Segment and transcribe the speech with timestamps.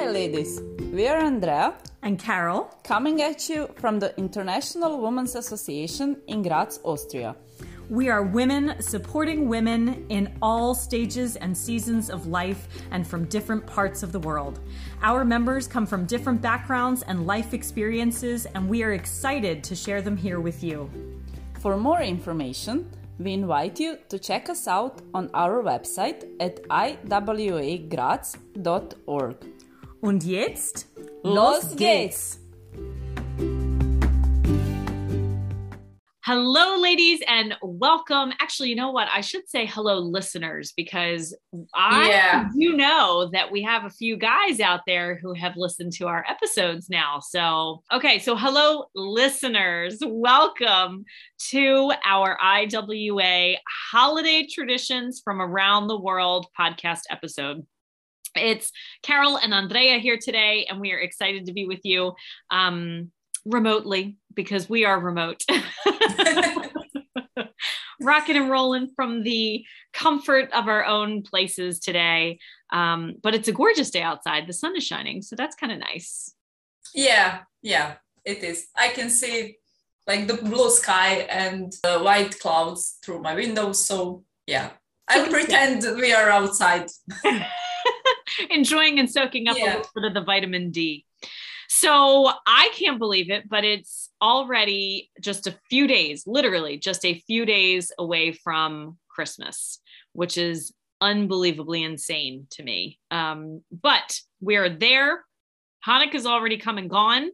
[0.00, 0.62] Hi, ladies.
[0.94, 6.80] We are Andrea and Carol coming at you from the International Women's Association in Graz,
[6.84, 7.36] Austria.
[7.90, 13.66] We are women supporting women in all stages and seasons of life and from different
[13.66, 14.60] parts of the world.
[15.02, 20.00] Our members come from different backgrounds and life experiences, and we are excited to share
[20.00, 20.90] them here with you.
[21.60, 27.90] For more information, we invite you to check us out on our website at iwagraz.org.
[30.02, 30.86] Und jetzt,
[31.22, 32.38] los geht's!
[36.24, 38.32] Hello, ladies, and welcome.
[38.40, 39.08] Actually, you know what?
[39.12, 41.36] I should say hello, listeners, because
[41.74, 42.48] I yeah.
[42.58, 46.24] do know that we have a few guys out there who have listened to our
[46.26, 47.20] episodes now.
[47.20, 49.98] So, okay, so hello, listeners.
[50.02, 51.04] Welcome
[51.50, 53.56] to our IWA
[53.92, 57.66] Holiday Traditions from Around the World podcast episode.
[58.36, 62.14] It's Carol and Andrea here today, and we are excited to be with you.
[62.50, 63.10] Um,
[63.44, 65.42] remotely because we are remote.
[68.00, 72.38] Rocking and rolling from the comfort of our own places today.
[72.72, 74.46] Um, but it's a gorgeous day outside.
[74.46, 75.20] The sun is shining.
[75.22, 76.34] So that's kind of nice.
[76.94, 78.68] Yeah, yeah, it is.
[78.76, 79.58] I can see
[80.06, 83.72] like the blue sky and the white clouds through my window.
[83.72, 84.70] So yeah,
[85.06, 86.88] I pretend we are outside.
[88.50, 89.64] Enjoying and soaking up yeah.
[89.64, 91.04] a little bit of the vitamin D.
[91.68, 97.14] So I can't believe it, but it's already just a few days, literally just a
[97.26, 99.78] few days away from Christmas,
[100.12, 102.98] which is unbelievably insane to me.
[103.10, 105.24] Um, but we're there.
[105.86, 107.30] Hanukkah's already come and gone.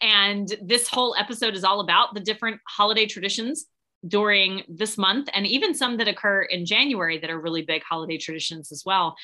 [0.00, 3.66] And this whole episode is all about the different holiday traditions
[4.06, 8.18] during this month and even some that occur in January that are really big holiday
[8.18, 9.16] traditions as well.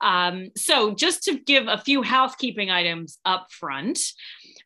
[0.00, 3.98] Um, so, just to give a few housekeeping items up front,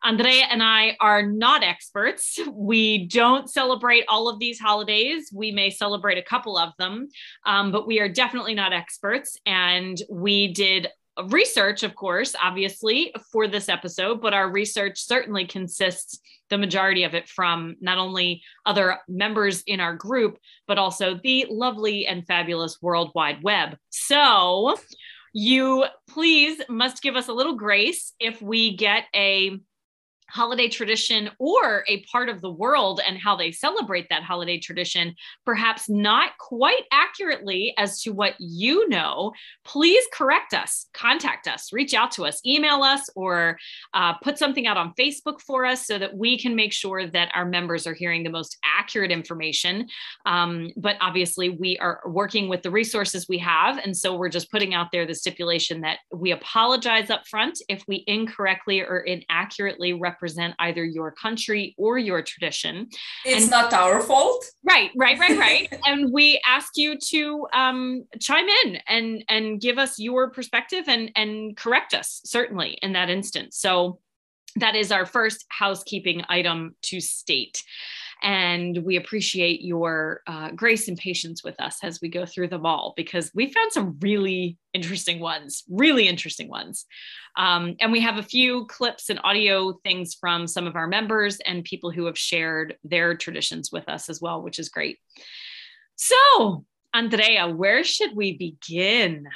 [0.02, 2.38] Andrea and I are not experts.
[2.52, 5.30] We don't celebrate all of these holidays.
[5.32, 7.08] We may celebrate a couple of them,
[7.46, 9.38] um, but we are definitely not experts.
[9.46, 10.88] And we did
[11.28, 16.20] research, of course, obviously, for this episode, but our research certainly consists
[16.54, 20.38] the majority of it from not only other members in our group,
[20.68, 23.76] but also the lovely and fabulous World Wide Web.
[23.90, 24.76] So,
[25.32, 29.58] you please must give us a little grace if we get a
[30.34, 35.14] holiday tradition or a part of the world and how they celebrate that holiday tradition,
[35.46, 39.32] perhaps not quite accurately as to what you know,
[39.64, 43.56] please correct us, contact us, reach out to us, email us, or
[43.94, 47.30] uh, put something out on Facebook for us so that we can make sure that
[47.32, 49.86] our members are hearing the most accurate information.
[50.26, 53.78] Um, but obviously, we are working with the resources we have.
[53.78, 57.84] And so we're just putting out there the stipulation that we apologize up front if
[57.86, 62.88] we incorrectly or inaccurately represent represent either your country or your tradition.
[63.26, 64.42] It's and, not our fault.
[64.62, 65.80] Right, right, right, right.
[65.86, 71.10] and we ask you to um, chime in and and give us your perspective and
[71.14, 73.58] and correct us certainly in that instance.
[73.58, 73.98] So
[74.56, 77.62] that is our first housekeeping item to state.
[78.24, 82.64] And we appreciate your uh, grace and patience with us as we go through them
[82.64, 86.86] all because we found some really interesting ones, really interesting ones.
[87.36, 91.38] Um, and we have a few clips and audio things from some of our members
[91.44, 94.98] and people who have shared their traditions with us as well, which is great.
[95.96, 96.64] So,
[96.94, 99.28] Andrea, where should we begin?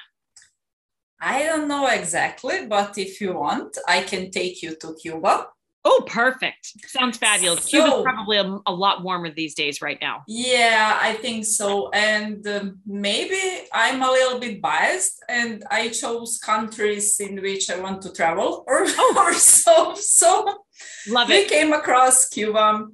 [1.21, 5.49] I don't know exactly, but if you want, I can take you to Cuba.
[5.91, 6.73] Oh, perfect.
[6.87, 7.65] Sounds fabulous.
[7.65, 10.23] So, Cuba's probably a, a, lot warmer these days right now.
[10.29, 11.89] Yeah, I think so.
[11.93, 13.41] And um, maybe
[13.73, 18.65] I'm a little bit biased and I chose countries in which I want to travel
[18.69, 19.15] or, oh.
[19.17, 19.95] or so.
[19.95, 20.29] So
[21.09, 21.35] Love it.
[21.35, 22.87] we came across Cuba.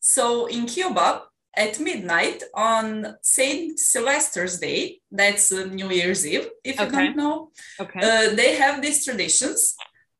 [0.00, 1.22] So in Cuba,
[1.56, 6.84] at midnight on Saint Sylvester's Day, that's uh, New Year's Eve, if okay.
[6.84, 8.00] you don't know, okay.
[8.00, 9.74] Uh, they have these traditions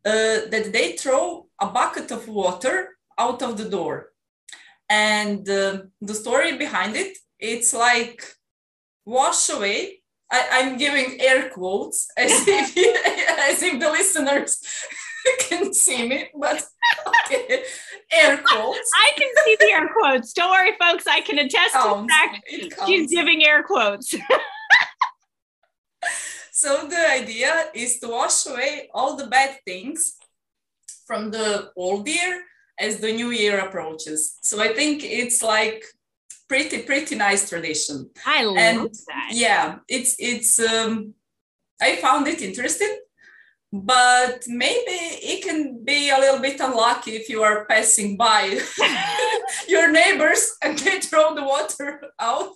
[0.04, 2.88] uh, that they throw a bucket of water
[3.18, 4.10] out of the door.
[4.88, 8.20] And uh, the story behind it, it's like
[9.04, 10.02] wash away.
[10.30, 12.76] I, am giving air quotes as if
[13.50, 14.64] as if the listeners
[15.40, 16.64] can see me, but
[17.06, 17.64] okay,
[18.10, 18.90] air quotes.
[19.06, 20.32] I can see the air quotes.
[20.32, 21.06] Don't worry, folks.
[21.06, 22.48] I can attest to the fact
[22.86, 24.14] she's giving air quotes.
[26.52, 30.16] so the idea is to wash away all the bad things
[31.06, 32.42] from the old year
[32.78, 34.38] as the new year approaches.
[34.42, 35.84] So I think it's like
[36.48, 38.10] pretty pretty nice tradition.
[38.26, 39.30] I love and that.
[39.32, 41.14] Yeah, it's it's um,
[41.80, 42.98] I found it interesting
[43.72, 48.60] but maybe it can be a little bit unlucky if you are passing by
[49.68, 52.50] your neighbors and they throw the water out.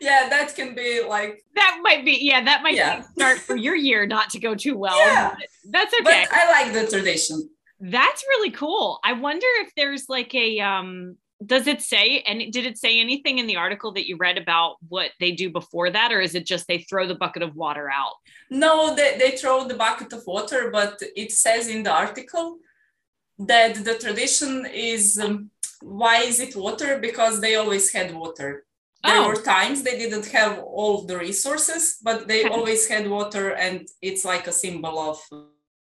[0.00, 3.02] Yeah, that can be like that might be yeah, that might yeah.
[3.16, 4.96] start for your year not to go too well.
[4.98, 5.34] Yeah.
[5.68, 6.26] That's okay.
[6.28, 7.50] But I like the tradition.
[7.78, 8.98] That's really cool.
[9.04, 13.38] I wonder if there's like a um does it say and did it say anything
[13.38, 16.46] in the article that you read about what they do before that or is it
[16.46, 18.14] just they throw the bucket of water out
[18.50, 22.58] no they, they throw the bucket of water but it says in the article
[23.38, 25.50] that the tradition is um,
[25.82, 28.64] why is it water because they always had water
[29.04, 29.28] there oh.
[29.28, 34.24] were times they didn't have all the resources but they always had water and it's
[34.24, 35.20] like a symbol of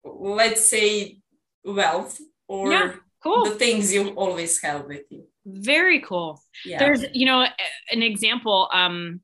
[0.04, 1.18] let's say
[1.66, 3.46] wealth or yeah, cool.
[3.46, 6.42] the things you always have with you very cool.
[6.66, 6.80] Yeah.
[6.80, 7.46] There's, you know,
[7.92, 8.70] an example.
[8.74, 9.22] Um,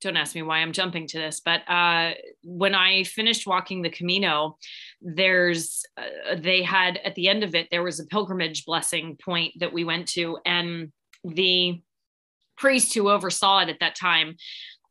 [0.00, 2.12] don't ask me why I'm jumping to this, but uh,
[2.44, 4.56] when I finished walking the Camino,
[5.02, 9.54] there's uh, they had at the end of it there was a pilgrimage blessing point
[9.58, 10.92] that we went to, and
[11.24, 11.82] the
[12.56, 14.36] priest who oversaw it at that time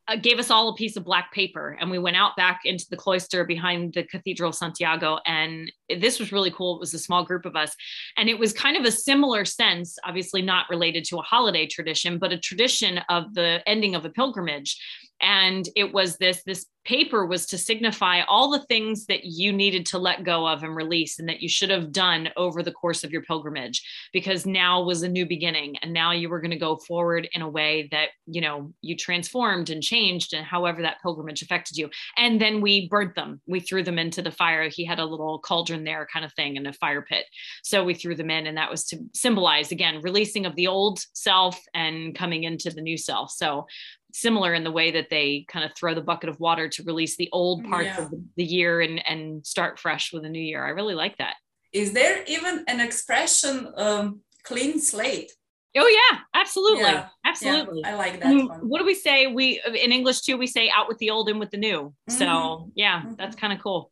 [0.09, 2.85] Uh, gave us all a piece of black paper and we went out back into
[2.89, 5.69] the cloister behind the cathedral santiago and
[5.99, 6.75] this was really cool.
[6.75, 7.75] It was a small group of us
[8.15, 12.19] and it was kind of a similar sense obviously not related to a holiday tradition
[12.19, 14.77] but a tradition of the ending of a pilgrimage
[15.21, 19.85] and it was this this paper was to signify all the things that you needed
[19.85, 23.03] to let go of and release and that you should have done over the course
[23.03, 23.83] of your pilgrimage
[24.13, 25.75] because now was a new beginning.
[25.81, 28.95] And now you were going to go forward in a way that you know you
[28.95, 31.89] transformed and changed and however that pilgrimage affected you.
[32.15, 33.41] And then we burnt them.
[33.47, 34.69] We threw them into the fire.
[34.69, 37.25] He had a little cauldron there kind of thing in a fire pit.
[37.63, 40.99] So we threw them in and that was to symbolize again releasing of the old
[41.13, 43.31] self and coming into the new self.
[43.31, 43.65] So
[44.17, 47.15] similar in the way that they kind of throw the bucket of water to release
[47.17, 48.01] the old parts yeah.
[48.01, 50.65] of the year and, and start fresh with a new year.
[50.65, 51.35] I really like that.
[51.71, 55.31] Is there even an expression, um, clean slate?
[55.75, 57.09] Oh yeah, absolutely, yeah.
[57.23, 57.81] absolutely.
[57.83, 58.67] Yeah, I like that one.
[58.67, 59.27] What do we say?
[59.27, 60.37] We in English too.
[60.37, 61.93] We say out with the old, in with the new.
[62.09, 62.17] Mm-hmm.
[62.17, 63.13] So yeah, mm-hmm.
[63.17, 63.91] that's kind of cool.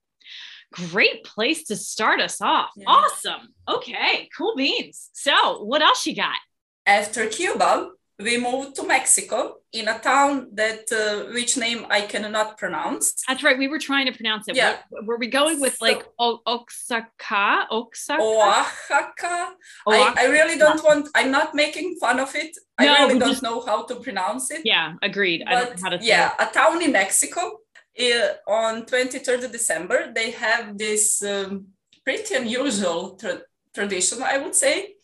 [0.73, 2.71] Great place to start us off.
[2.75, 2.85] Yeah.
[2.87, 3.53] Awesome.
[3.69, 5.09] Okay, cool beans.
[5.13, 6.39] So what else you got?
[6.87, 12.57] After Cuba, we moved to Mexico in a town that uh, which name I cannot
[12.57, 13.13] pronounce.
[13.27, 13.57] That's right.
[13.57, 14.55] We were trying to pronounce it.
[14.55, 14.77] Yeah.
[14.89, 17.67] Were, were we going with so, like o- Oaxaca?
[17.69, 18.21] Oaxaca?
[18.21, 19.53] Oaxaca.
[19.87, 21.09] I, I, really don't want.
[21.13, 22.55] I'm not making fun of it.
[22.77, 24.61] I really don't just, know how to pronounce it.
[24.63, 25.43] Yeah, agreed.
[25.45, 25.99] But, I don't know how to.
[26.01, 26.47] yeah, it.
[26.49, 27.59] a town in Mexico.
[27.97, 31.67] Uh, on 23rd of December, they have this um,
[32.03, 34.95] pretty unusual tra- tradition, I would say,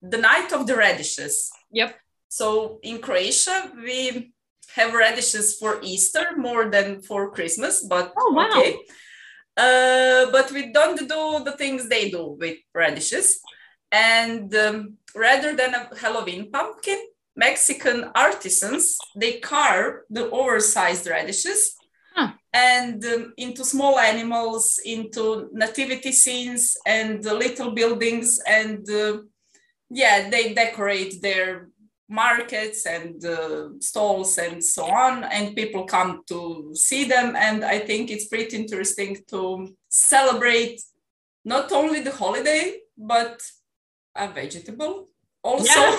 [0.00, 1.50] the night of the radishes.
[1.72, 1.96] Yep
[2.36, 4.32] so in Croatia, we
[4.74, 8.50] have radishes for Easter more than for Christmas, but oh, wow.
[8.50, 8.76] okay.
[9.56, 13.40] Uh, but we don't do the things they do with radishes.
[13.90, 17.00] And um, rather than a Halloween pumpkin,
[17.36, 21.74] Mexican artisans they carve the oversized radishes
[22.14, 22.32] huh.
[22.52, 29.18] and um, into small animals, into nativity scenes and little buildings, and uh,
[29.88, 31.68] yeah, they decorate their
[32.08, 37.78] markets and uh, stalls and so on and people come to see them and i
[37.78, 40.80] think it's pretty interesting to celebrate
[41.44, 43.42] not only the holiday but
[44.14, 45.08] a vegetable
[45.42, 45.96] also yeah.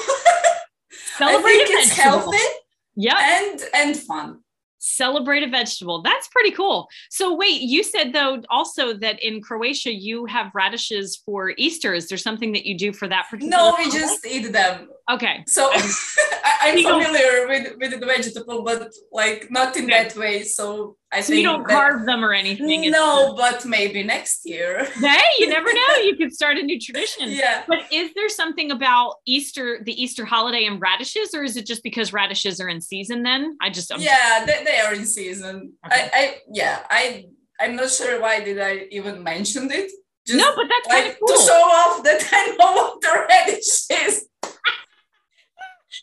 [1.20, 2.48] i think it's healthy
[2.96, 4.40] yeah and and fun
[4.80, 6.02] celebrate a vegetable.
[6.02, 6.88] That's pretty cool.
[7.10, 11.94] So wait, you said though also that in Croatia you have radishes for Easter.
[11.94, 13.58] Is there something that you do for that particular?
[13.58, 14.90] No, we just eat them.
[15.10, 15.44] Okay.
[15.48, 20.04] So I'm familiar with with the vegetable, but like not in okay.
[20.04, 20.44] that way.
[20.44, 22.92] So I so think you don't carve them or anything.
[22.92, 24.84] No, but maybe next year.
[24.96, 25.96] hey, you never know.
[26.04, 27.30] You could start a new tradition.
[27.30, 27.64] Yeah.
[27.68, 31.84] But is there something about Easter, the Easter holiday, and radishes, or is it just
[31.84, 33.24] because radishes are in season?
[33.24, 35.74] Then I just I'm yeah, they, they are in season.
[35.86, 35.96] Okay.
[35.96, 37.26] I, I yeah I
[37.62, 39.90] I'm not sure why did I even mention it.
[40.26, 41.38] Just no, but that's like, kind of cool.
[41.38, 44.27] to show off that I know what the radish is.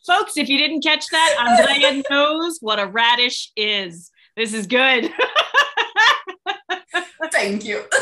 [0.06, 4.10] Folks, if you didn't catch that, Andrea knows what a radish is.
[4.36, 5.10] This is good.
[7.32, 7.82] Thank you.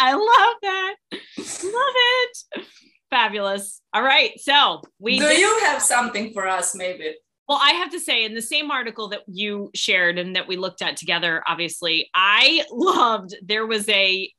[0.00, 0.94] I love that.
[1.12, 1.94] Love
[2.54, 2.66] it.
[3.10, 3.80] Fabulous.
[3.92, 4.32] All right.
[4.38, 7.14] So we do did- you have something for us, maybe?
[7.48, 10.58] Well, I have to say, in the same article that you shared and that we
[10.58, 14.30] looked at together, obviously, I loved there was a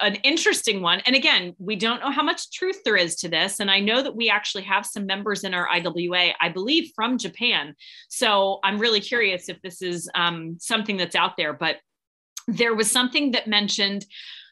[0.00, 1.00] an interesting one.
[1.06, 3.60] And again, we don't know how much truth there is to this.
[3.60, 7.18] And I know that we actually have some members in our IWA, I believe, from
[7.18, 7.74] Japan.
[8.08, 11.52] So I'm really curious if this is um, something that's out there.
[11.52, 11.76] But
[12.46, 14.04] there was something that mentioned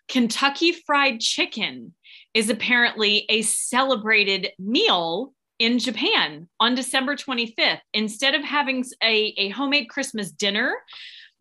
[0.09, 1.95] Kentucky Fried Chicken
[2.35, 7.81] is apparently a celebrated meal in Japan on December 25th.
[7.95, 10.75] Instead of having a, a homemade Christmas dinner,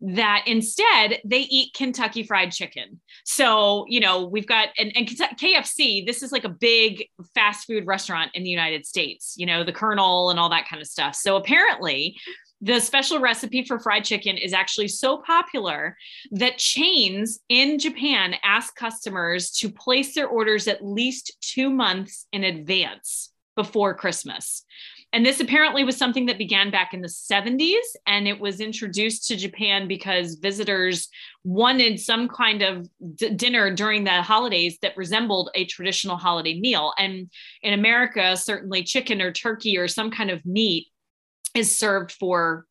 [0.02, 3.00] that instead they eat Kentucky Fried Chicken.
[3.24, 7.86] So, you know, we've got, and, and KFC, this is like a big fast food
[7.86, 11.14] restaurant in the United States, you know, the Colonel and all that kind of stuff.
[11.14, 12.16] So apparently,
[12.60, 15.96] the special recipe for fried chicken is actually so popular
[16.30, 22.44] that chains in Japan ask customers to place their orders at least two months in
[22.44, 24.64] advance before Christmas.
[25.12, 27.76] And this apparently was something that began back in the 70s
[28.06, 31.08] and it was introduced to Japan because visitors
[31.44, 36.94] wanted some kind of d- dinner during the holidays that resembled a traditional holiday meal.
[36.98, 37.30] And
[37.62, 40.86] in America, certainly chicken or turkey or some kind of meat
[41.54, 42.66] is served for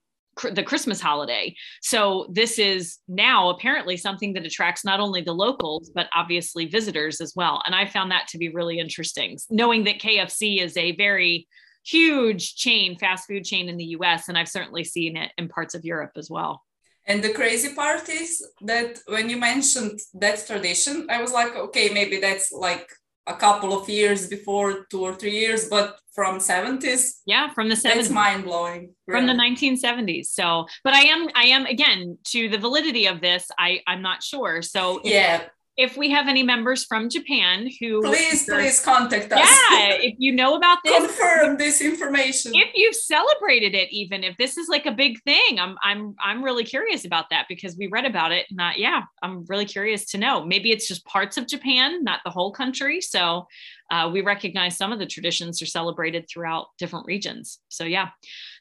[0.54, 1.54] the Christmas holiday.
[1.82, 7.22] So this is now apparently something that attracts not only the locals but obviously visitors
[7.22, 7.62] as well.
[7.66, 11.48] And I found that to be really interesting, knowing that KFC is a very
[11.84, 15.76] huge chain, fast food chain in the US and I've certainly seen it in parts
[15.76, 16.64] of Europe as well.
[17.06, 21.90] And the crazy part is that when you mentioned that tradition, I was like, okay,
[21.90, 22.88] maybe that's like
[23.28, 27.76] a couple of years before two or three years but from 70s yeah from the
[27.76, 29.20] 70s it's mind-blowing really.
[29.20, 33.48] from the 1970s so but i am i am again to the validity of this
[33.60, 35.44] i i'm not sure so yeah
[35.82, 39.40] if we have any members from Japan who please please contact us.
[39.40, 42.52] Yeah, if you know about this, confirm this information.
[42.54, 46.44] If you've celebrated it, even if this is like a big thing, I'm I'm I'm
[46.44, 48.46] really curious about that because we read about it.
[48.52, 50.46] Not yeah, I'm really curious to know.
[50.46, 53.02] Maybe it's just parts of Japan, not the whole country.
[53.02, 53.48] So
[53.90, 57.60] uh, we recognize some of the traditions are celebrated throughout different regions.
[57.70, 58.10] So yeah.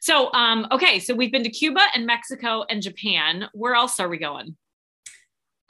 [0.01, 3.47] So um, okay, so we've been to Cuba and Mexico and Japan.
[3.53, 4.57] Where else are we going?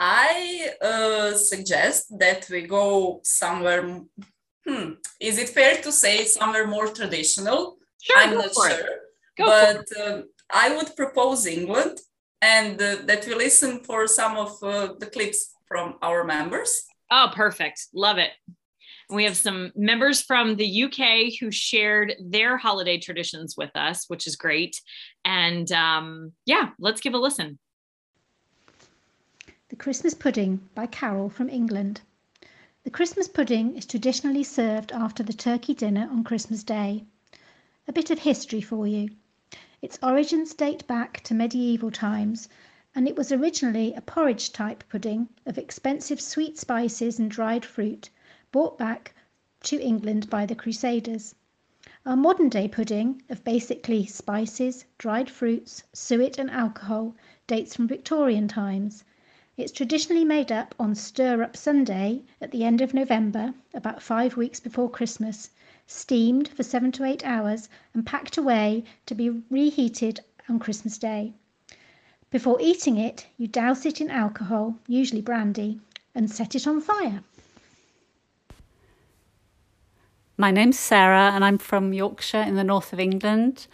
[0.03, 4.01] I uh, suggest that we go somewhere.
[4.67, 7.77] Hmm, is it fair to say somewhere more traditional?
[8.01, 8.89] Sure, I'm not sure,
[9.38, 12.00] but uh, I would propose England,
[12.41, 16.81] and uh, that we listen for some of uh, the clips from our members.
[17.12, 17.89] Oh, perfect!
[17.93, 18.31] Love it.
[19.08, 24.25] We have some members from the UK who shared their holiday traditions with us, which
[24.25, 24.81] is great.
[25.25, 27.60] And um, yeah, let's give a listen.
[29.72, 32.01] The Christmas Pudding by Carol from England.
[32.84, 37.06] The Christmas pudding is traditionally served after the turkey dinner on Christmas Day.
[37.88, 39.12] A bit of history for you.
[39.82, 42.50] Its origins date back to medieval times,
[42.94, 48.10] and it was originally a porridge type pudding of expensive sweet spices and dried fruit
[48.51, 49.16] brought back
[49.63, 51.34] to England by the Crusaders.
[52.06, 57.16] Our modern day pudding of basically spices, dried fruits, suet, and alcohol
[57.48, 59.06] dates from Victorian times
[59.62, 64.36] it's traditionally made up on Stir Up Sunday at the end of November, about five
[64.36, 65.51] weeks before Christmas,
[65.86, 71.34] steamed for seven to eight hours, and packed away to be reheated on Christmas Day.
[72.32, 75.80] Before eating it, you douse it in alcohol, usually brandy,
[76.15, 77.22] and set it on fire.
[80.38, 83.68] My name's Sarah, and I'm from Yorkshire in the north of England.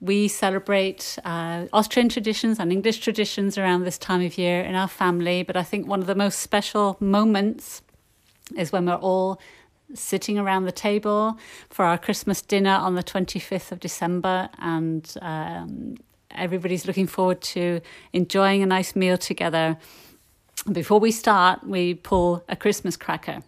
[0.00, 4.88] We celebrate uh, Austrian traditions and English traditions around this time of year in our
[4.88, 7.82] family, but I think one of the most special moments
[8.56, 9.38] is when we're all
[9.92, 11.36] sitting around the table
[11.68, 15.96] for our Christmas dinner on the 25th of December, and um,
[16.30, 17.82] everybody's looking forward to
[18.14, 19.76] enjoying a nice meal together.
[20.72, 23.42] Before we start, we pull a Christmas cracker,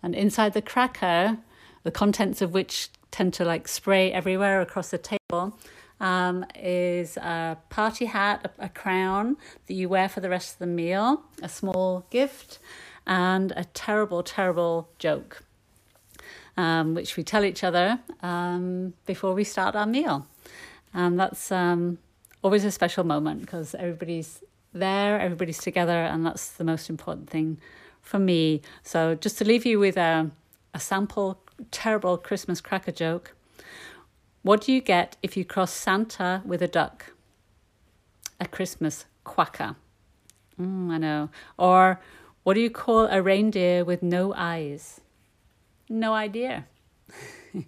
[0.00, 1.38] and inside the cracker,
[1.82, 5.58] the contents of which tend to like spray everywhere across the table
[6.00, 9.36] um, is a party hat, a, a crown
[9.66, 12.58] that you wear for the rest of the meal, a small gift,
[13.06, 15.42] and a terrible, terrible joke,
[16.56, 20.26] um, which we tell each other um, before we start our meal.
[20.94, 21.98] And that's um,
[22.42, 27.58] always a special moment because everybody's there, everybody's together, and that's the most important thing
[28.02, 28.62] for me.
[28.82, 30.30] So, just to leave you with a,
[30.74, 31.40] a sample
[31.70, 33.34] terrible Christmas cracker joke.
[34.42, 37.12] What do you get if you cross Santa with a duck?
[38.40, 39.76] A Christmas quacker.
[40.60, 41.30] Mm, I know.
[41.56, 42.00] Or
[42.44, 45.00] what do you call a reindeer with no eyes?
[45.88, 46.66] No idea.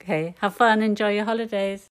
[0.00, 1.88] okay, have fun, enjoy your holidays.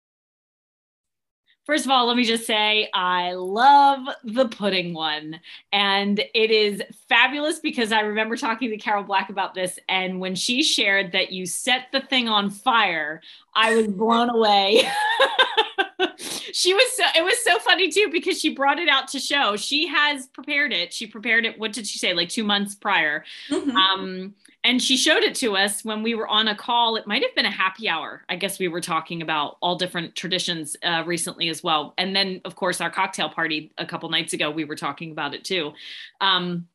[1.65, 5.39] First of all, let me just say I love the pudding one.
[5.73, 9.79] And it is fabulous because I remember talking to Carol Black about this.
[9.89, 13.21] And when she shared that you set the thing on fire,
[13.55, 14.87] I was blown away.
[16.17, 19.55] she was so it was so funny too because she brought it out to show.
[19.55, 20.93] She has prepared it.
[20.93, 21.57] She prepared it.
[21.57, 22.13] What did she say?
[22.13, 23.25] Like two months prior.
[23.49, 23.73] Mhm.
[23.73, 26.95] Um, and she showed it to us when we were on a call.
[26.95, 28.23] It might have been a happy hour.
[28.27, 31.93] I guess we were talking about all different traditions uh, recently as well.
[31.99, 35.35] And then, of course, our cocktail party a couple nights ago, we were talking about
[35.35, 35.73] it too.
[36.19, 36.67] Um,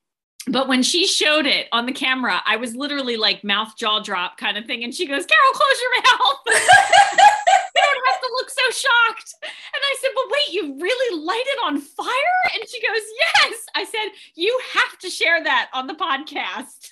[0.47, 4.39] but when she showed it on the camera, I was literally like mouth jaw drop
[4.39, 4.85] kind of thing.
[4.85, 7.21] And she goes, Carol, close your mouth.
[8.21, 9.35] you don't to look so shocked.
[9.43, 12.41] And I said, But wait, you really light it on fire?
[12.55, 13.67] And she goes, Yes.
[13.75, 16.89] I said, You have to share that on the podcast.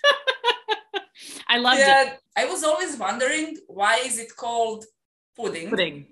[1.48, 2.20] I loved it.
[2.36, 4.84] I was always wondering why is it called
[5.36, 5.70] pudding?
[5.70, 6.06] Pudding.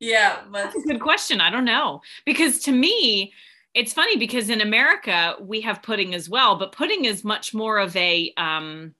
[0.00, 1.40] Yeah, but That's a good question.
[1.40, 2.02] I don't know.
[2.26, 3.32] Because to me,
[3.74, 7.78] it's funny because in America we have pudding as well, but pudding is much more
[7.78, 8.94] of a um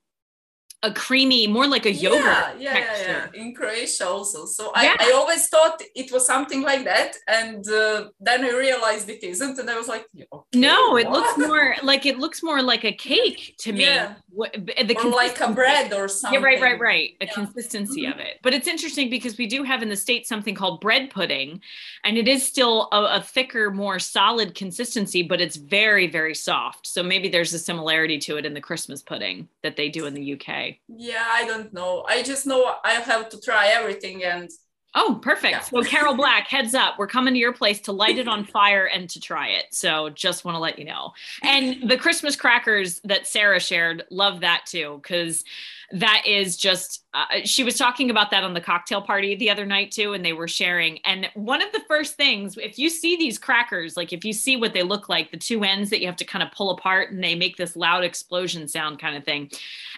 [0.88, 3.30] a creamy, more like a yogurt yeah, yeah, texture.
[3.34, 3.40] yeah.
[3.42, 4.40] In Croatia also.
[4.56, 4.96] So Yeah.
[5.00, 9.22] I, I always thought it was something like that, and uh, then I realized it
[9.32, 10.04] isn't, and I was like,
[10.36, 11.12] okay, No, it what?
[11.16, 13.84] looks more like it looks more like a cake to me.
[13.84, 14.14] Yeah.
[14.34, 16.40] What- The or like a bread or something.
[16.40, 17.16] Yeah, right, right, right.
[17.20, 17.32] A Yeah.
[17.32, 18.20] consistency of mm-hmm.
[18.20, 18.40] it.
[18.42, 21.60] But it's interesting because we do have in the States something called bread pudding,
[22.02, 26.86] and it is still a, a thicker, more solid consistency, but it's very, very soft.
[26.86, 30.14] So maybe there's a similarity to it in the Christmas pudding that they do in
[30.14, 30.76] the UK.
[30.88, 32.04] Yeah, I don't know.
[32.08, 34.50] I just know I have to try everything, and
[34.94, 35.52] Oh, perfect.
[35.52, 35.60] Yeah.
[35.60, 36.98] So, Carol Black, heads up.
[36.98, 39.66] We're coming to your place to light it on fire and to try it.
[39.70, 41.12] So, just want to let you know.
[41.42, 45.44] And the Christmas crackers that Sarah shared, love that too, because
[45.92, 49.64] that is just, uh, she was talking about that on the cocktail party the other
[49.64, 50.98] night too, and they were sharing.
[51.04, 54.56] And one of the first things, if you see these crackers, like if you see
[54.56, 57.12] what they look like, the two ends that you have to kind of pull apart
[57.12, 59.48] and they make this loud explosion sound kind of thing.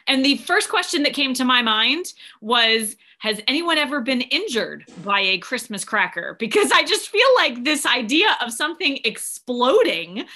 [0.06, 4.84] And the first question that came to my mind was, has anyone ever been injured
[5.02, 6.36] by a Christmas cracker?
[6.38, 10.26] Because I just feel like this idea of something exploding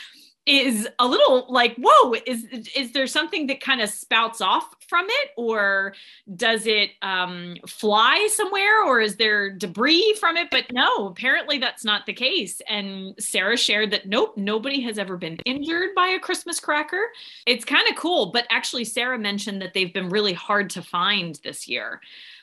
[0.47, 2.45] is a little like whoa is
[2.75, 5.31] is there something that kind of spouts off from it?
[5.37, 5.95] Or
[6.35, 8.83] does it um, fly somewhere?
[8.85, 10.49] Or is there debris from it?
[10.51, 12.61] But no apparently that's not the case.
[12.69, 17.11] And sarah shared that nope nobody has ever been injured by a christmas cracker.
[17.47, 21.39] It's kind of cool but actually sarah mentioned that they've been really hard to find
[21.45, 22.01] this year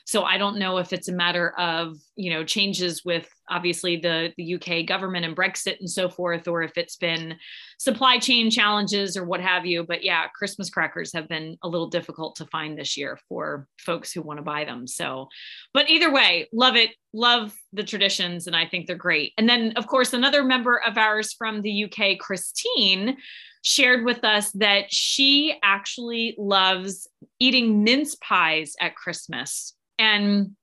[0.08, 4.32] so I don't know if it's a matter of you know changes with obviously the
[4.38, 7.36] the UK government and Brexit and so forth, or if it's been
[7.76, 9.84] supply chain challenges or what have you.
[9.84, 14.10] But yeah, Christmas crackers have been a little difficult to find this year for folks
[14.10, 14.86] who want to buy them.
[14.86, 15.28] So,
[15.74, 19.34] but either way, love it, love the traditions, and I think they're great.
[19.36, 23.18] And then of course another member of ours from the UK, Christine
[23.60, 27.06] shared with us that she actually loves
[27.38, 29.74] eating mince pies at Christmas.
[29.98, 30.56] And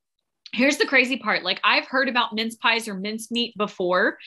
[0.53, 1.43] here's the crazy part.
[1.43, 4.17] Like i've heard about mince pies or mince meat before.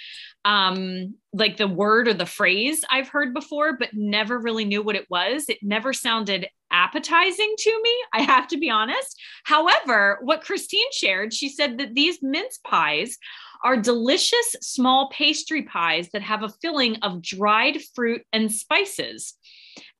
[0.44, 4.96] Um like the word or the phrase i've heard before but never really knew what
[4.96, 5.46] it was.
[5.48, 9.18] It never sounded appetizing to me i have to be honest.
[9.44, 13.16] However what christine shared she said that these mince pies
[13.64, 19.34] are delicious small pastry pies that have a filling of dried fruit and spices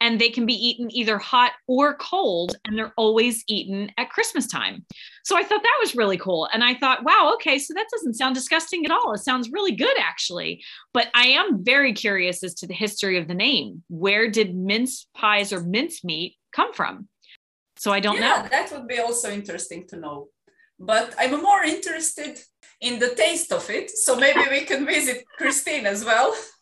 [0.00, 4.46] and they can be eaten either hot or cold and they're always eaten at christmas
[4.46, 4.84] time.
[5.24, 8.14] So i thought that was really cool and i thought wow okay so that doesn't
[8.14, 9.12] sound disgusting at all.
[9.12, 10.62] It sounds really good actually.
[10.92, 13.84] But i am very curious as to the history of the name.
[13.88, 17.08] Where did mince pies or mince meat come from?
[17.76, 18.48] So i don't yeah, know.
[18.50, 20.28] that would be also interesting to know.
[20.78, 22.38] But I'm more interested
[22.80, 26.34] in the taste of it, so maybe we can visit Christine as well.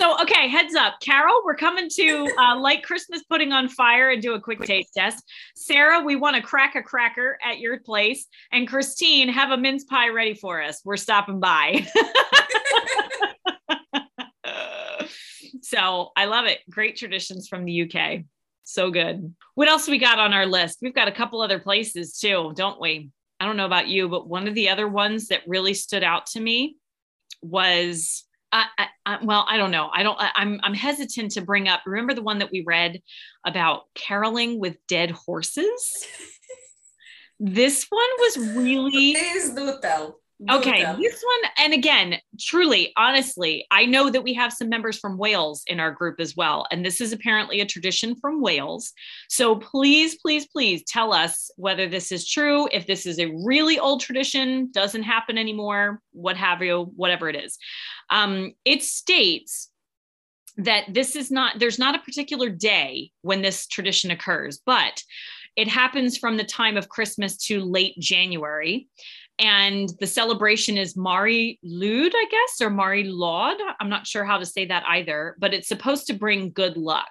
[0.00, 0.98] So, okay, heads up.
[1.00, 4.94] Carol, we're coming to uh, light Christmas pudding on fire and do a quick taste
[4.96, 5.22] test.
[5.54, 8.26] Sarah, we want to crack a cracker at your place.
[8.50, 10.80] And Christine, have a mince pie ready for us.
[10.86, 11.86] We're stopping by.
[15.60, 16.60] so, I love it.
[16.70, 18.20] Great traditions from the UK.
[18.62, 19.34] So good.
[19.54, 20.78] What else we got on our list?
[20.80, 23.10] We've got a couple other places too, don't we?
[23.38, 26.24] I don't know about you, but one of the other ones that really stood out
[26.28, 26.76] to me
[27.42, 29.90] was I, I, I, well, I don't know.
[29.92, 30.20] I don't.
[30.20, 31.82] I, I'm I'm hesitant to bring up.
[31.86, 33.00] Remember the one that we read
[33.46, 36.06] about caroling with dead horses?
[37.40, 40.20] this one was really Please do tell.
[40.48, 40.80] Okay.
[40.98, 45.62] This one, and again, truly, honestly, I know that we have some members from Wales
[45.66, 48.92] in our group as well, and this is apparently a tradition from Wales.
[49.28, 52.68] So please, please, please tell us whether this is true.
[52.72, 57.36] If this is a really old tradition, doesn't happen anymore, what have you, whatever it
[57.36, 57.58] is
[58.10, 59.68] um, it states
[60.56, 65.02] that this is not there's not a particular day when this tradition occurs but
[65.56, 68.88] it happens from the time of christmas to late january
[69.38, 73.56] And the celebration is Mari Lud, I guess, or Mari Laud.
[73.80, 77.10] I'm not sure how to say that either, but it's supposed to bring good luck.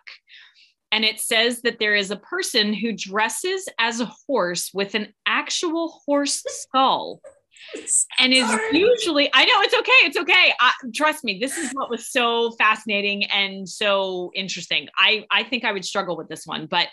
[0.91, 5.13] And it says that there is a person who dresses as a horse with an
[5.25, 7.21] actual horse skull
[8.19, 11.89] and is usually i know it's okay it's okay I, trust me this is what
[11.89, 16.65] was so fascinating and so interesting i i think i would struggle with this one
[16.65, 16.88] but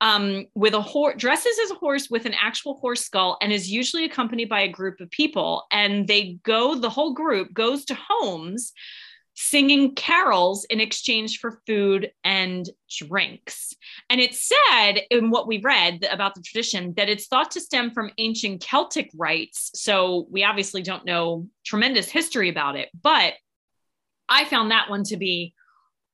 [0.00, 3.70] um with a horse dresses as a horse with an actual horse skull and is
[3.70, 7.96] usually accompanied by a group of people and they go the whole group goes to
[8.08, 8.72] homes
[9.40, 13.72] singing carols in exchange for food and drinks.
[14.10, 17.92] And it said in what we read about the tradition that it's thought to stem
[17.92, 19.70] from ancient Celtic rites.
[19.76, 23.34] So we obviously don't know tremendous history about it, but
[24.28, 25.54] I found that one to be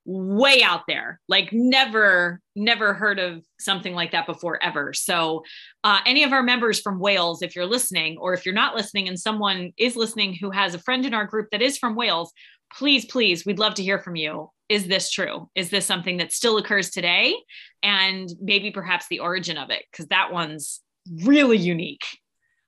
[0.06, 5.42] way out there like never never heard of something like that before ever so
[5.82, 9.08] uh, any of our members from wales if you're listening or if you're not listening
[9.08, 12.32] and someone is listening who has a friend in our group that is from wales
[12.76, 14.50] please, please, we'd love to hear from you.
[14.68, 15.48] Is this true?
[15.54, 17.34] Is this something that still occurs today?
[17.82, 20.80] And maybe perhaps the origin of it, because that one's
[21.24, 22.04] really unique.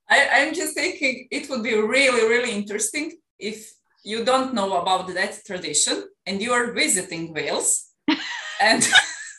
[0.09, 3.73] I, I'm just thinking it would be really, really interesting if
[4.07, 7.89] you don't know about that tradition and you are visiting Wales
[8.61, 8.89] and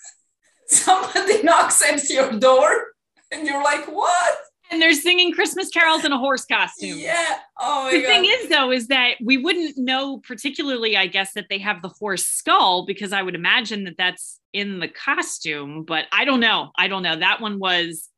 [0.67, 2.87] somebody knocks at your door
[3.31, 4.37] and you're like, what?
[4.69, 6.97] And they're singing Christmas carols in a horse costume.
[6.97, 7.37] Yeah.
[7.57, 8.07] Oh my the God.
[8.07, 11.87] thing is, though, is that we wouldn't know particularly, I guess, that they have the
[11.87, 15.85] horse skull because I would imagine that that's in the costume.
[15.85, 16.71] But I don't know.
[16.77, 17.15] I don't know.
[17.15, 18.09] That one was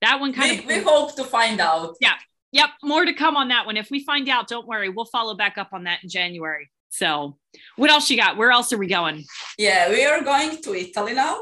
[0.00, 0.64] that one kind we, of.
[0.64, 1.96] we hope to find out.
[2.52, 3.76] Yep, more to come on that one.
[3.76, 6.70] If we find out, don't worry, we'll follow back up on that in January.
[6.90, 7.38] So,
[7.76, 8.36] what else you got?
[8.36, 9.24] Where else are we going?
[9.56, 11.38] Yeah, we are going to Italy now.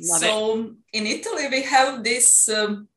[0.00, 2.48] Love so in Italy, we have this.
[2.48, 2.88] Um,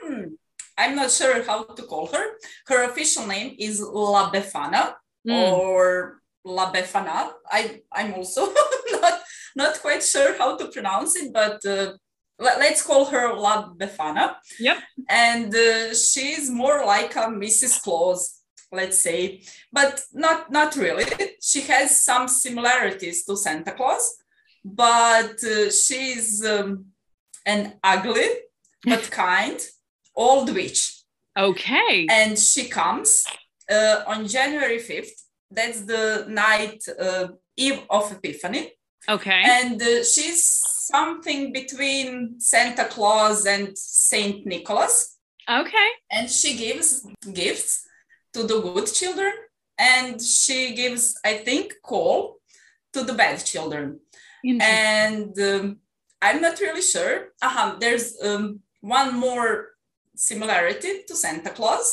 [0.00, 0.34] hmm,
[0.78, 2.24] I'm not sure how to call her.
[2.66, 4.94] Her official name is La Befana
[5.26, 5.52] Mm.
[5.52, 7.30] or La Befana.
[7.48, 8.52] I I'm also
[8.92, 9.20] not
[9.54, 11.92] not quite sure how to pronounce it, but uh,
[12.42, 14.34] let, us call her La Befana.
[14.58, 14.78] Yep.
[15.08, 17.80] And uh, she's more like a Mrs.
[17.82, 21.04] Claus, let's say, but not not really.
[21.40, 24.04] She has some similarities to Santa Claus,
[24.64, 26.86] but uh, she's um,
[27.46, 28.28] an ugly
[28.84, 29.58] but kind
[30.14, 31.02] old witch
[31.36, 32.06] Okay.
[32.10, 33.24] and she comes
[33.70, 35.16] uh, on January 5th.
[35.50, 38.72] That's the night uh, eve of Epiphany.
[39.08, 39.42] Okay.
[39.44, 45.18] And uh, she's something between Santa Claus and Saint Nicholas.
[45.48, 45.88] Okay.
[46.10, 47.86] And she gives gifts
[48.34, 49.32] to the good children.
[49.78, 52.36] And she gives, I think, coal
[52.92, 54.00] to the bad children.
[54.44, 55.78] And um,
[56.20, 57.32] I'm not really sure.
[57.40, 59.70] Uh-huh, there's um, one more
[60.14, 61.86] similarity to Santa Claus.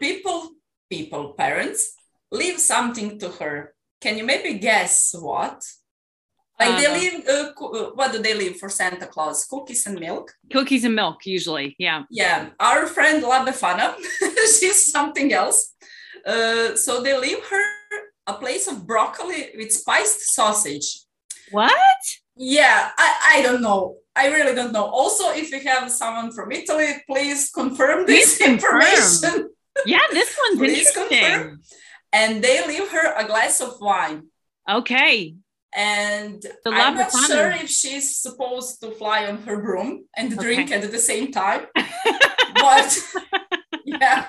[0.00, 0.50] People,
[0.88, 1.94] people, parents
[2.30, 3.74] leave something to her.
[4.00, 5.62] Can you maybe guess what?
[6.60, 9.44] Like they Uh, leave, uh, uh, what do they leave for Santa Claus?
[9.44, 10.32] Cookies and milk.
[10.52, 11.74] Cookies and milk, usually.
[11.78, 12.02] Yeah.
[12.10, 13.94] Yeah, our friend La Befana,
[14.58, 15.74] she's something else.
[16.24, 17.64] Uh, so they leave her
[18.26, 21.00] a place of broccoli with spiced sausage.
[21.50, 21.72] What?
[22.36, 23.96] Yeah, I, I don't know.
[24.16, 24.84] I really don't know.
[24.84, 28.80] Also, if you have someone from Italy, please confirm this Please confirm.
[28.82, 29.50] information.
[29.86, 31.18] Yeah, this one's Please interesting.
[31.18, 31.60] confirm.
[32.12, 34.28] And they leave her a glass of wine.
[34.70, 35.34] Okay.
[35.74, 40.90] And I'm not sure if she's supposed to fly on her broom and drink at
[40.90, 41.66] the same time.
[42.54, 42.98] but
[43.84, 44.26] yeah,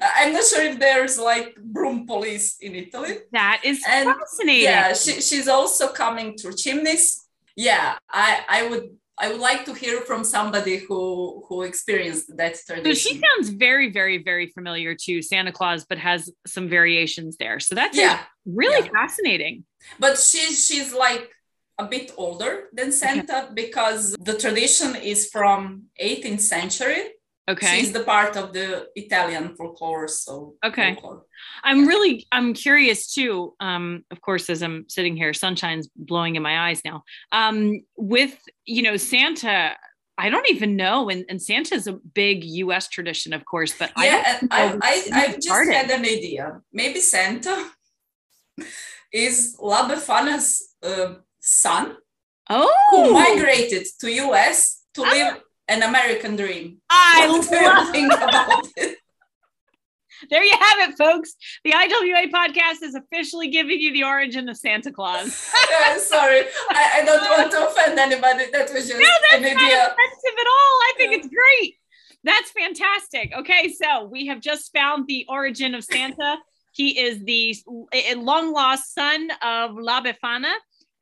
[0.00, 3.18] I'm not sure if there's like broom police in Italy.
[3.32, 4.62] That is And, fascinating.
[4.62, 7.26] Yeah, she, she's also coming through chimneys.
[7.56, 12.54] Yeah, I, I would I would like to hear from somebody who who experienced that
[12.66, 12.94] tradition.
[12.94, 17.58] So she sounds very, very, very familiar to Santa Claus, but has some variations there.
[17.58, 18.92] So that's yeah, really Yeah.
[18.92, 19.64] fascinating.
[19.98, 21.30] But she's she's like
[21.78, 27.02] a bit older than Santa because the tradition is from 18th century.
[27.48, 27.78] Okay.
[27.78, 30.08] She's the part of the Italian folklore.
[30.08, 30.94] So Okay.
[30.94, 31.22] folklore.
[31.62, 33.54] I'm really I'm curious too.
[33.60, 37.04] Um, of course, as I'm sitting here, sunshine's blowing in my eyes now.
[37.30, 39.76] Um, with you know Santa,
[40.18, 42.88] I don't even know, and, and Santa's a big U.S.
[42.88, 45.74] tradition, of course, but Yeah, know I, I, I've just started.
[45.74, 46.62] had an idea.
[46.72, 47.70] Maybe Santa
[49.12, 51.96] is La Befana's uh, son
[52.48, 52.54] who
[52.92, 56.78] oh, migrated to US to live an American dream.
[56.90, 57.90] I What love.
[57.90, 58.98] think about it?
[60.30, 61.34] There you have it, folks.
[61.62, 65.52] The IWA podcast is officially giving you the origin of Santa Claus.
[65.70, 68.44] Yeah, sorry, I, I don't want to offend anybody.
[68.50, 69.82] That was just No, an that's not idea.
[69.82, 70.74] offensive at all.
[70.88, 71.74] I think it's great.
[72.24, 73.32] That's fantastic.
[73.40, 76.38] Okay, so we have just found the origin of Santa.
[76.76, 77.56] He is the
[78.16, 80.52] long lost son of La Befana,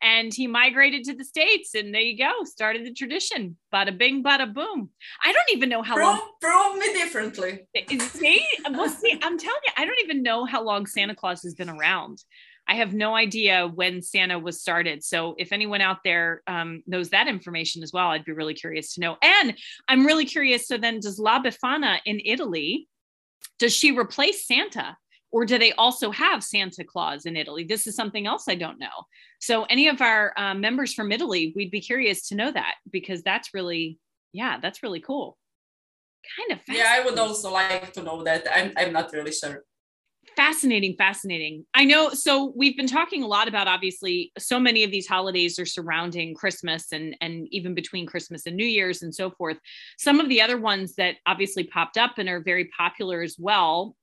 [0.00, 1.74] and he migrated to the states.
[1.74, 3.56] And there you go, started the tradition.
[3.74, 4.90] Bada bing, bada boom.
[5.24, 6.20] I don't even know how prove, long.
[6.40, 7.66] Prove me differently.
[7.88, 11.54] See, well, see, I'm telling you, I don't even know how long Santa Claus has
[11.54, 12.22] been around.
[12.68, 15.02] I have no idea when Santa was started.
[15.02, 18.94] So if anyone out there um, knows that information as well, I'd be really curious
[18.94, 19.16] to know.
[19.22, 19.56] And
[19.88, 20.68] I'm really curious.
[20.68, 22.86] So then, does La Befana in Italy?
[23.58, 24.96] Does she replace Santa?
[25.34, 27.64] Or do they also have Santa Claus in Italy?
[27.64, 29.08] This is something else I don't know.
[29.40, 33.20] So, any of our uh, members from Italy, we'd be curious to know that because
[33.22, 33.98] that's really,
[34.32, 35.36] yeah, that's really cool.
[36.36, 36.64] Kind of.
[36.72, 38.46] Yeah, I would also like to know that.
[38.54, 39.64] I'm, I'm not really sure
[40.36, 44.90] fascinating fascinating i know so we've been talking a lot about obviously so many of
[44.90, 49.30] these holidays are surrounding christmas and and even between christmas and new year's and so
[49.30, 49.58] forth
[49.98, 53.94] some of the other ones that obviously popped up and are very popular as well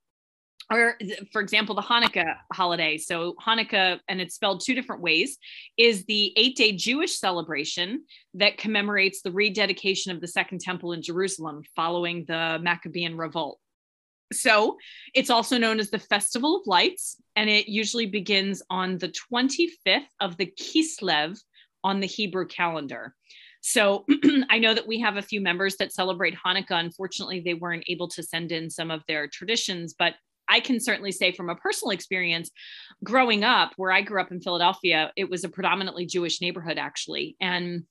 [0.71, 0.97] or
[1.31, 5.37] for example the hanukkah holiday so hanukkah and it's spelled two different ways
[5.77, 8.03] is the eight day jewish celebration
[8.33, 13.59] that commemorates the rededication of the second temple in jerusalem following the maccabean revolt
[14.33, 14.77] so
[15.13, 20.05] it's also known as the Festival of Lights, and it usually begins on the 25th
[20.19, 21.37] of the Kislev
[21.83, 23.15] on the Hebrew calendar.
[23.61, 24.05] So
[24.49, 26.79] I know that we have a few members that celebrate Hanukkah.
[26.79, 30.15] Unfortunately, they weren't able to send in some of their traditions, but
[30.51, 32.51] I can certainly say from a personal experience,
[33.03, 37.37] growing up where I grew up in Philadelphia, it was a predominantly Jewish neighborhood, actually.
[37.39, 37.85] And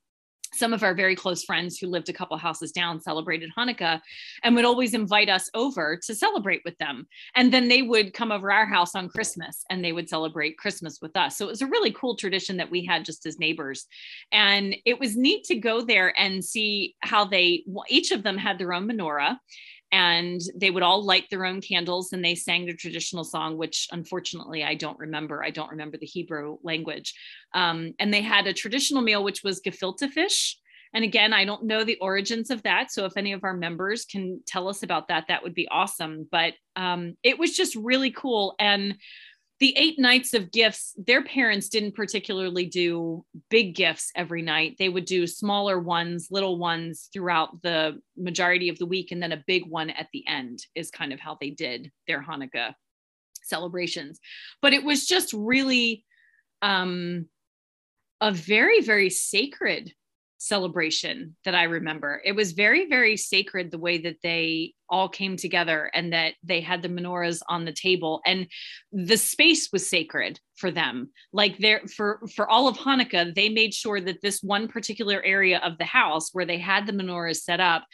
[0.52, 4.00] some of our very close friends who lived a couple houses down celebrated Hanukkah
[4.42, 7.06] and would always invite us over to celebrate with them.
[7.34, 10.98] And then they would come over our house on Christmas and they would celebrate Christmas
[11.00, 11.38] with us.
[11.38, 13.86] So it was a really cool tradition that we had just as neighbors.
[14.32, 18.58] And it was neat to go there and see how they, each of them had
[18.58, 19.36] their own menorah
[19.92, 23.88] and they would all light their own candles and they sang the traditional song which
[23.92, 25.42] unfortunately i don't remember.
[25.44, 27.14] I don't remember the hebrew language.
[27.54, 30.58] Um, and they had a traditional meal which was gefilte fish.
[30.92, 32.92] And again i don't know the origins of that.
[32.92, 36.28] So if any of our members can tell us about that that would be awesome.
[36.30, 38.54] But um, it was just really cool.
[38.58, 38.96] And
[39.60, 44.76] the eight nights of gifts, their parents didn't particularly do big gifts every night.
[44.78, 49.32] They would do smaller ones, little ones throughout the majority of the week, and then
[49.32, 52.74] a big one at the end, is kind of how they did their Hanukkah
[53.42, 54.18] celebrations.
[54.62, 56.06] But it was just really
[56.62, 57.26] um,
[58.22, 59.92] a very, very sacred
[60.40, 62.20] celebration that I remember.
[62.24, 66.62] It was very, very sacred the way that they all came together and that they
[66.62, 68.46] had the menorahs on the table and
[68.90, 71.10] the space was sacred for them.
[71.32, 75.60] Like there for for all of Hanukkah, they made sure that this one particular area
[75.62, 77.84] of the house where they had the menorahs set up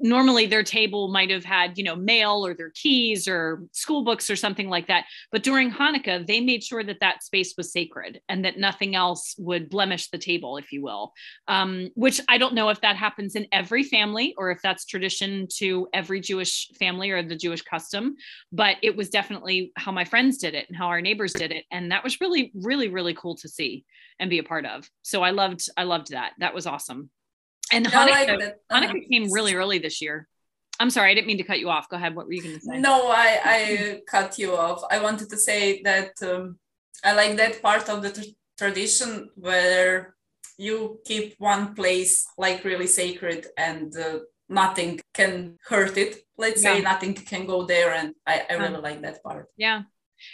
[0.00, 4.30] normally their table might have had you know mail or their keys or school books
[4.30, 5.04] or something like that.
[5.32, 9.34] But during hanukkah they made sure that that space was sacred and that nothing else
[9.38, 11.12] would blemish the table if you will.
[11.46, 15.46] Um, which i don't know if that happens in every family or if that's tradition
[15.56, 18.16] to every jewish family or the jewish custom
[18.52, 21.64] but it was definitely how my friends did it and how our neighbors did it.
[21.70, 23.84] And that was really really really cool to see
[24.20, 24.88] and be a part of.
[25.02, 26.32] So i loved i loved that.
[26.38, 27.10] That was awesome
[27.72, 30.28] and Hanukkah, like Hanukkah came really early this year.
[30.80, 31.88] I'm sorry, I didn't mean to cut you off.
[31.88, 32.14] Go ahead.
[32.14, 32.78] What were you going to say?
[32.78, 34.82] No, I, I cut you off.
[34.90, 36.58] I wanted to say that um,
[37.04, 40.14] I like that part of the t- tradition where
[40.56, 46.18] you keep one place like really sacred and uh, nothing can hurt it.
[46.36, 46.74] Let's yeah.
[46.74, 47.92] say nothing can go there.
[47.94, 49.48] And I, I really like that part.
[49.56, 49.82] Yeah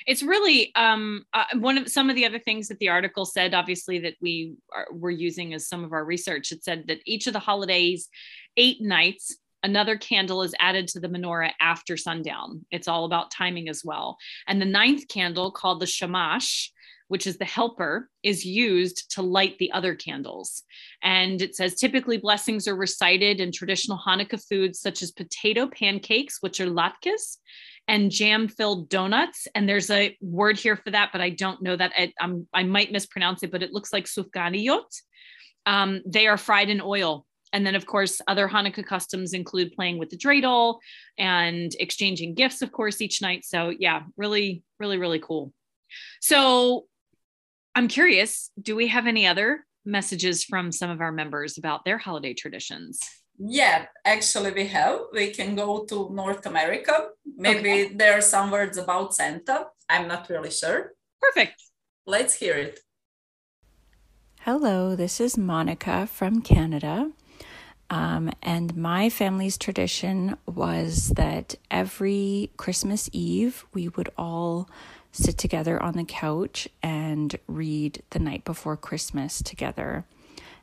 [0.06, 3.54] it's really um, uh, one of some of the other things that the article said
[3.54, 7.26] obviously that we are, were using as some of our research it said that each
[7.26, 8.08] of the holidays
[8.56, 13.68] eight nights another candle is added to the menorah after sundown it's all about timing
[13.68, 14.16] as well
[14.46, 16.70] and the ninth candle called the shamash
[17.08, 20.62] which is the helper, is used to light the other candles.
[21.02, 26.38] And it says typically blessings are recited in traditional Hanukkah foods such as potato pancakes,
[26.40, 27.36] which are latkes,
[27.88, 29.46] and jam filled donuts.
[29.54, 31.92] And there's a word here for that, but I don't know that.
[31.96, 34.84] I, I'm, I might mispronounce it, but it looks like sufganiyot.
[35.66, 37.26] Um, they are fried in oil.
[37.52, 40.78] And then, of course, other Hanukkah customs include playing with the dreidel
[41.18, 43.44] and exchanging gifts, of course, each night.
[43.44, 45.52] So, yeah, really, really, really cool.
[46.20, 46.86] So,
[47.76, 51.98] I'm curious do we have any other messages from some of our members about their
[51.98, 52.98] holiday traditions?
[53.38, 55.00] Yeah, actually, we have.
[55.12, 57.08] We can go to North America.
[57.36, 57.94] Maybe okay.
[57.94, 59.66] there are some words about Santa.
[59.88, 60.92] I'm not really sure.
[61.20, 61.62] Perfect.
[62.06, 62.80] Let's hear it.
[64.40, 67.10] Hello, this is Monica from Canada.
[67.90, 74.68] Um, and my family's tradition was that every Christmas Eve, we would all
[75.12, 80.04] sit together on the couch and read the night before Christmas together.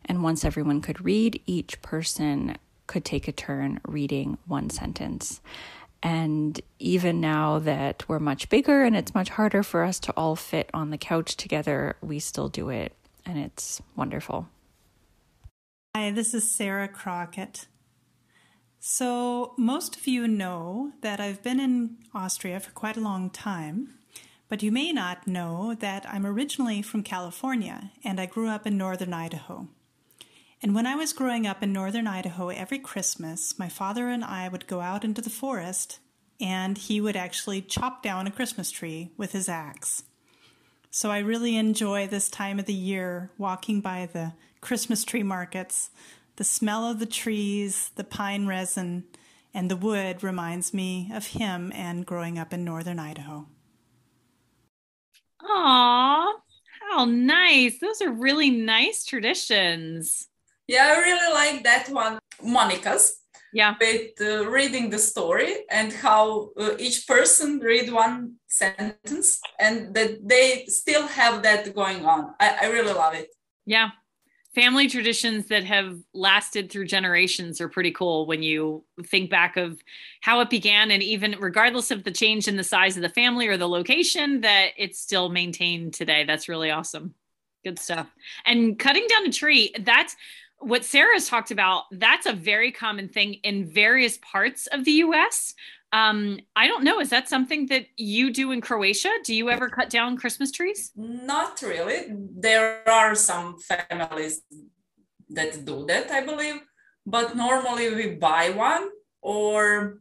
[0.06, 5.42] And once everyone could read, each person could take a turn reading one sentence.
[6.04, 10.36] And even now that we're much bigger and it's much harder for us to all
[10.36, 12.94] fit on the couch together, we still do it.
[13.26, 14.50] And it's wonderful.
[15.96, 17.68] Hi, this is Sarah Crockett.
[18.80, 23.94] So, most of you know that I've been in Austria for quite a long time,
[24.50, 28.76] but you may not know that I'm originally from California and I grew up in
[28.76, 29.68] northern Idaho.
[30.64, 34.48] And when I was growing up in northern Idaho, every Christmas, my father and I
[34.48, 36.00] would go out into the forest
[36.40, 40.04] and he would actually chop down a Christmas tree with his axe.
[40.92, 45.90] So I really enjoy this time of the year walking by the Christmas tree markets.
[46.36, 49.06] The smell of the trees, the pine resin,
[49.54, 53.48] and the wood reminds me of him and growing up in northern Idaho.
[55.44, 56.34] Aw,
[56.90, 57.80] how nice.
[57.80, 60.28] Those are really nice traditions.
[60.72, 63.18] Yeah, I really like that one, Monica's.
[63.52, 63.76] Yeah.
[63.82, 70.26] With uh, reading the story and how uh, each person read one sentence and that
[70.26, 72.34] they still have that going on.
[72.40, 73.28] I, I really love it.
[73.66, 73.90] Yeah.
[74.56, 79.78] Family traditions that have lasted through generations are pretty cool when you think back of
[80.22, 83.50] how it began and even regardless of the change in the size of the family
[83.50, 86.24] or the location that it's still maintained today.
[86.24, 87.14] That's really awesome.
[87.64, 88.08] Good stuff.
[88.46, 90.16] And cutting down a tree, that's
[90.62, 95.54] what Sarah's talked about, that's a very common thing in various parts of the US.
[95.94, 97.02] Um, I don't know.
[97.02, 99.12] Is that something that you do in Croatia?
[99.26, 100.92] Do you ever cut down Christmas trees?
[100.96, 102.08] Not really.
[102.10, 104.42] There are some families
[105.30, 106.62] that do that, I believe,
[107.06, 108.90] but normally we buy one
[109.22, 110.00] or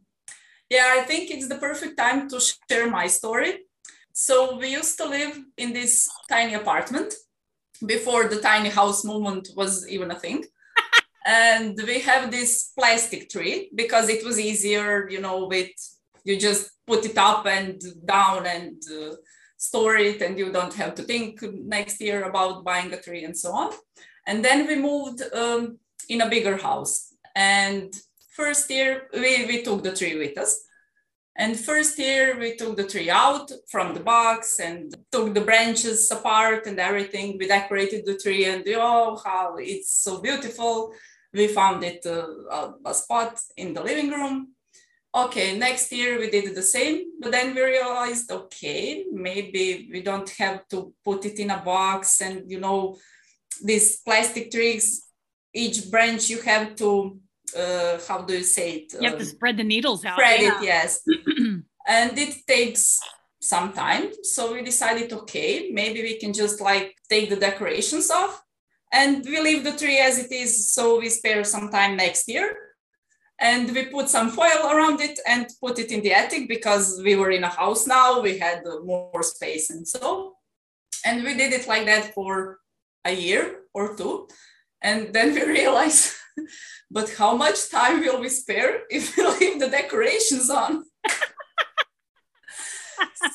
[0.69, 3.65] yeah, I think it's the perfect time to share my story.
[4.13, 7.13] So we used to live in this tiny apartment
[7.85, 10.45] before the tiny house movement was even a thing.
[11.25, 15.71] and we have this plastic tree because it was easier, you know, with
[16.23, 19.15] you just put it up and down and uh,
[19.57, 23.37] store it, and you don't have to think next year about buying a tree and
[23.37, 23.71] so on.
[24.27, 25.77] And then we moved um,
[26.09, 27.13] in a bigger house.
[27.35, 27.93] And
[28.35, 30.63] first year, we, we took the tree with us.
[31.37, 36.11] And first year we took the tree out from the box and took the branches
[36.11, 37.37] apart and everything.
[37.37, 40.93] We decorated the tree and oh, how it's so beautiful.
[41.33, 44.49] We found it uh, a spot in the living room.
[45.13, 50.29] Okay, next year we did the same, but then we realized, okay, maybe we don't
[50.31, 52.97] have to put it in a box and you know,
[53.63, 55.07] these plastic trees,
[55.53, 57.19] each branch you have to
[57.55, 58.93] uh, how do you say it?
[58.99, 60.17] You have to um, spread the needles out.
[60.17, 60.57] Spread yeah.
[60.57, 61.01] it, yes.
[61.87, 62.99] and it takes
[63.41, 64.11] some time.
[64.23, 68.43] So we decided, okay, maybe we can just like take the decorations off
[68.93, 70.69] and we leave the tree as it is.
[70.73, 72.55] So we spare some time next year.
[73.39, 77.15] And we put some foil around it and put it in the attic because we
[77.15, 78.21] were in a house now.
[78.21, 80.35] We had more space and so.
[81.03, 82.59] And we did it like that for
[83.03, 84.27] a year or two.
[84.83, 86.13] And then we realized
[86.91, 90.83] but how much time will we spare if we leave the decorations on?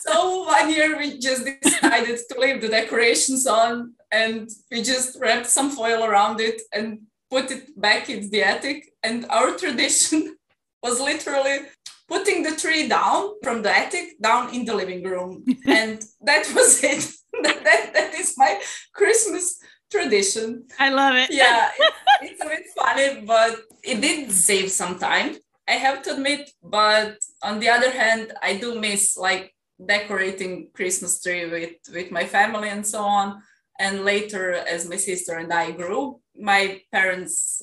[0.07, 5.47] so one year we just decided to leave the decorations on and we just wrapped
[5.47, 8.93] some foil around it and put it back in the attic.
[9.03, 10.37] And our tradition
[10.83, 11.67] was literally
[12.09, 15.45] putting the tree down from the attic down in the living room.
[15.67, 17.13] and that was it.
[17.43, 18.61] that, that, that is my
[18.95, 19.59] Christmas
[19.91, 20.67] tradition.
[20.79, 21.31] I love it.
[21.31, 21.71] Yeah,
[22.23, 25.37] it's a bit funny, but it did save some time.
[25.69, 29.53] I have to admit, but on the other hand, I do miss like
[29.85, 33.43] decorating Christmas tree with with my family and so on.
[33.79, 37.63] And later, as my sister and I grew, my parents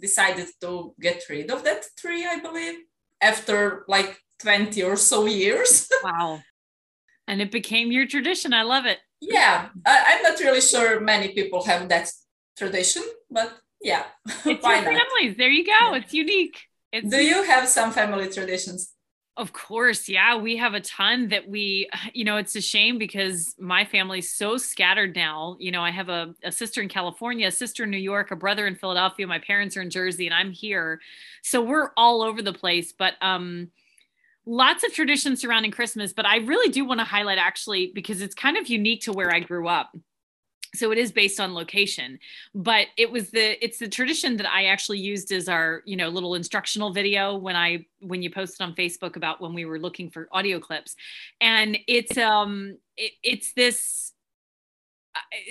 [0.00, 2.78] decided to get rid of that tree, I believe,
[3.20, 5.86] after like 20 or so years.
[6.04, 6.40] wow.
[7.28, 8.54] And it became your tradition.
[8.54, 12.10] I love it yeah I, am not really sure many people have that
[12.56, 14.04] tradition but yeah
[14.44, 15.70] it's Why your families there you go.
[15.70, 15.96] Yeah.
[15.96, 16.58] it's unique.
[16.92, 18.92] It's do you have some family traditions?
[19.36, 20.36] Of course yeah.
[20.36, 24.56] We have a ton that we you know it's a shame because my family's so
[24.56, 25.56] scattered now.
[25.58, 28.36] You know i have a, a sister in california a sister in new york a
[28.36, 29.26] brother in philadelphia.
[29.26, 31.00] My parents are in jersey and i'm here.
[31.42, 33.70] So we're all over the place but um
[34.46, 38.34] lots of traditions surrounding Christmas, but I really do want to highlight actually because it's
[38.34, 39.92] kind of unique to where I grew up.
[40.74, 42.18] so it is based on location
[42.54, 46.08] but it was the it's the tradition that i actually used as our you know
[46.08, 50.10] little instructional video when i when you posted on facebook about when we were looking
[50.10, 50.94] for audio clips
[51.40, 54.12] and it's um it, it's this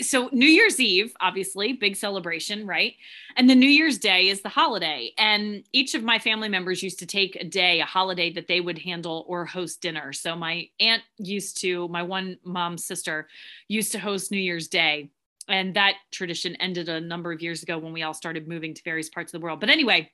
[0.01, 2.95] so New Year's Eve, obviously, big celebration, right?
[3.35, 5.13] And the New Year's Day is the holiday.
[5.17, 8.61] And each of my family members used to take a day, a holiday that they
[8.61, 10.13] would handle or host dinner.
[10.13, 13.27] So my aunt used to, my one mom's sister
[13.67, 15.09] used to host New Year's Day.
[15.47, 18.83] And that tradition ended a number of years ago when we all started moving to
[18.83, 19.59] various parts of the world.
[19.59, 20.11] But anyway,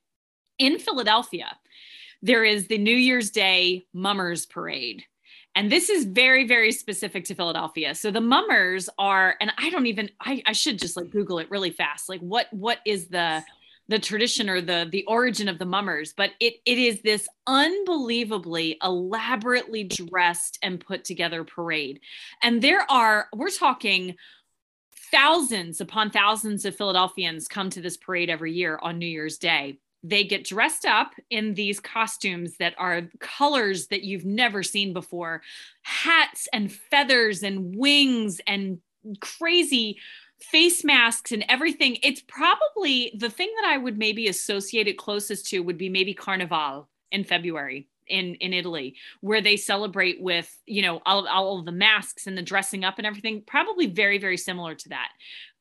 [0.60, 1.58] in Philadelphia,
[2.22, 5.04] there is the New Year's Day Mummers Parade
[5.56, 7.96] and this is very very specific to philadelphia.
[7.96, 11.50] So the mummers are and i don't even I, I should just like google it
[11.50, 12.10] really fast.
[12.10, 13.44] Like what what is the
[13.88, 16.14] the tradition or the the origin of the mummers?
[16.16, 22.00] But it it is this unbelievably elaborately dressed and put together parade.
[22.44, 24.16] And there are we're talking
[25.12, 29.78] thousands upon thousands of philadelphians come to this parade every year on new year's day
[30.08, 35.42] they get dressed up in these costumes that are colors that you've never seen before.
[35.82, 38.80] Hats and feathers and wings and
[39.20, 39.98] crazy
[40.40, 41.98] face masks and everything.
[42.04, 46.14] It's probably the thing that i would maybe associate it closest to would be maybe
[46.14, 51.66] carnival in february in in italy where they celebrate with you know all, all of
[51.66, 55.10] the masks and the dressing up and everything probably very very similar to that.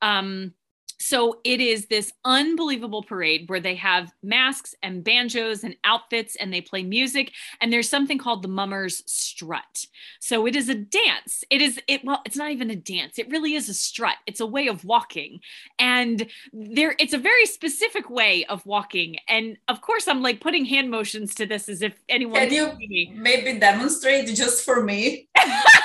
[0.03, 0.53] Um
[0.99, 6.53] so it is this unbelievable parade where they have masks and banjos and outfits and
[6.53, 9.87] they play music and there's something called the mummers strut.
[10.21, 11.45] So it is a dance.
[11.51, 13.19] It is it well it's not even a dance.
[13.19, 14.17] It really is a strut.
[14.27, 15.41] It's a way of walking.
[15.79, 19.17] And there it's a very specific way of walking.
[19.29, 23.11] And of course i'm like putting hand motions to this as if anyone can you
[23.15, 25.29] maybe demonstrate just for me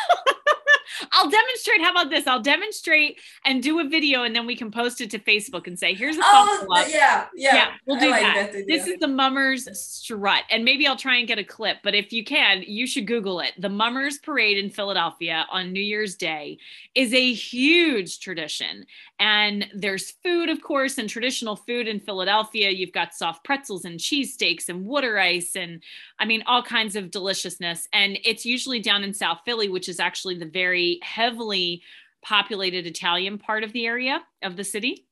[1.11, 1.81] I'll demonstrate.
[1.81, 2.27] How about this?
[2.27, 5.77] I'll demonstrate and do a video, and then we can post it to Facebook and
[5.77, 10.43] say, "Here's a oh, yeah, yeah, yeah." We'll do that this is the Mummers Strut,
[10.49, 11.77] and maybe I'll try and get a clip.
[11.83, 13.53] But if you can, you should Google it.
[13.57, 16.59] The Mummers Parade in Philadelphia on New Year's Day
[16.95, 18.85] is a huge tradition,
[19.19, 22.69] and there's food, of course, and traditional food in Philadelphia.
[22.69, 25.81] You've got soft pretzels and cheesesteaks and water ice, and
[26.19, 27.87] I mean all kinds of deliciousness.
[27.93, 31.81] And it's usually down in South Philly, which is actually the very heavily
[32.21, 35.05] populated Italian part of the area of the city.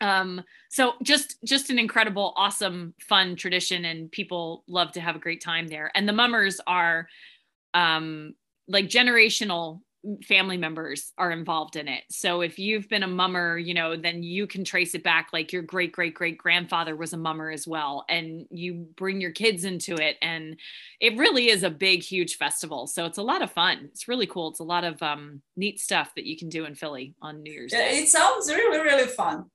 [0.00, 5.20] Um, so just just an incredible, awesome, fun tradition, and people love to have a
[5.20, 5.90] great time there.
[5.94, 7.08] And the mummers are
[7.74, 8.34] um,
[8.68, 9.80] like generational
[10.22, 12.02] family members are involved in it.
[12.10, 15.52] So if you've been a mummer, you know, then you can trace it back like
[15.52, 19.64] your great great great grandfather was a mummer as well and you bring your kids
[19.64, 20.56] into it and
[21.00, 22.86] it really is a big huge festival.
[22.86, 23.88] So it's a lot of fun.
[23.92, 24.50] It's really cool.
[24.50, 27.52] It's a lot of um neat stuff that you can do in Philly on New
[27.52, 27.98] Year's Day.
[28.02, 29.46] It sounds really really fun.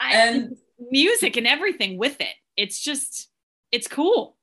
[0.00, 2.34] I, and music and everything with it.
[2.56, 3.28] It's just
[3.72, 4.36] it's cool.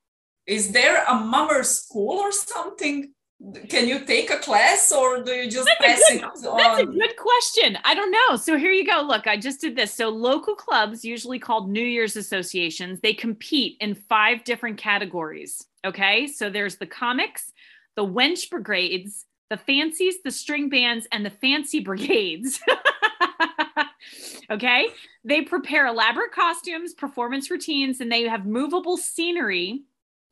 [0.45, 3.14] Is there a mummer school or something?
[3.69, 6.57] Can you take a class or do you just that's pass good, it on?
[6.57, 7.77] That's a good question.
[7.83, 8.37] I don't know.
[8.37, 9.01] So here you go.
[9.05, 9.93] Look, I just did this.
[9.93, 15.65] So local clubs, usually called New Year's associations, they compete in five different categories.
[15.85, 16.27] Okay.
[16.27, 17.51] So there's the comics,
[17.95, 22.59] the wench brigades, the fancies, the string bands, and the fancy brigades.
[24.49, 24.87] okay.
[25.25, 29.83] They prepare elaborate costumes, performance routines, and they have movable scenery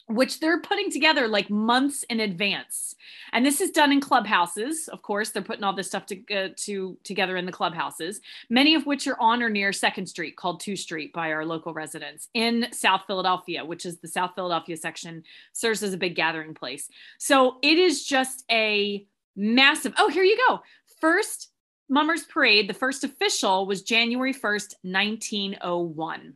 [0.08, 2.96] which they're putting together like months in advance.
[3.32, 4.90] And this is done in clubhouses.
[4.90, 8.76] Of course, they're putting all this stuff to, uh, to together in the clubhouses, many
[8.76, 12.28] of which are on or near Second Street, called Two Street by our local residents
[12.34, 15.24] in South Philadelphia, which is the South Philadelphia section,
[15.54, 16.90] serves as a big gathering place.
[17.18, 19.94] So it is just a massive.
[19.98, 20.62] Oh, here you go.
[21.00, 21.50] First
[21.90, 26.34] Mummers Parade, the first official was January 1st, 1901.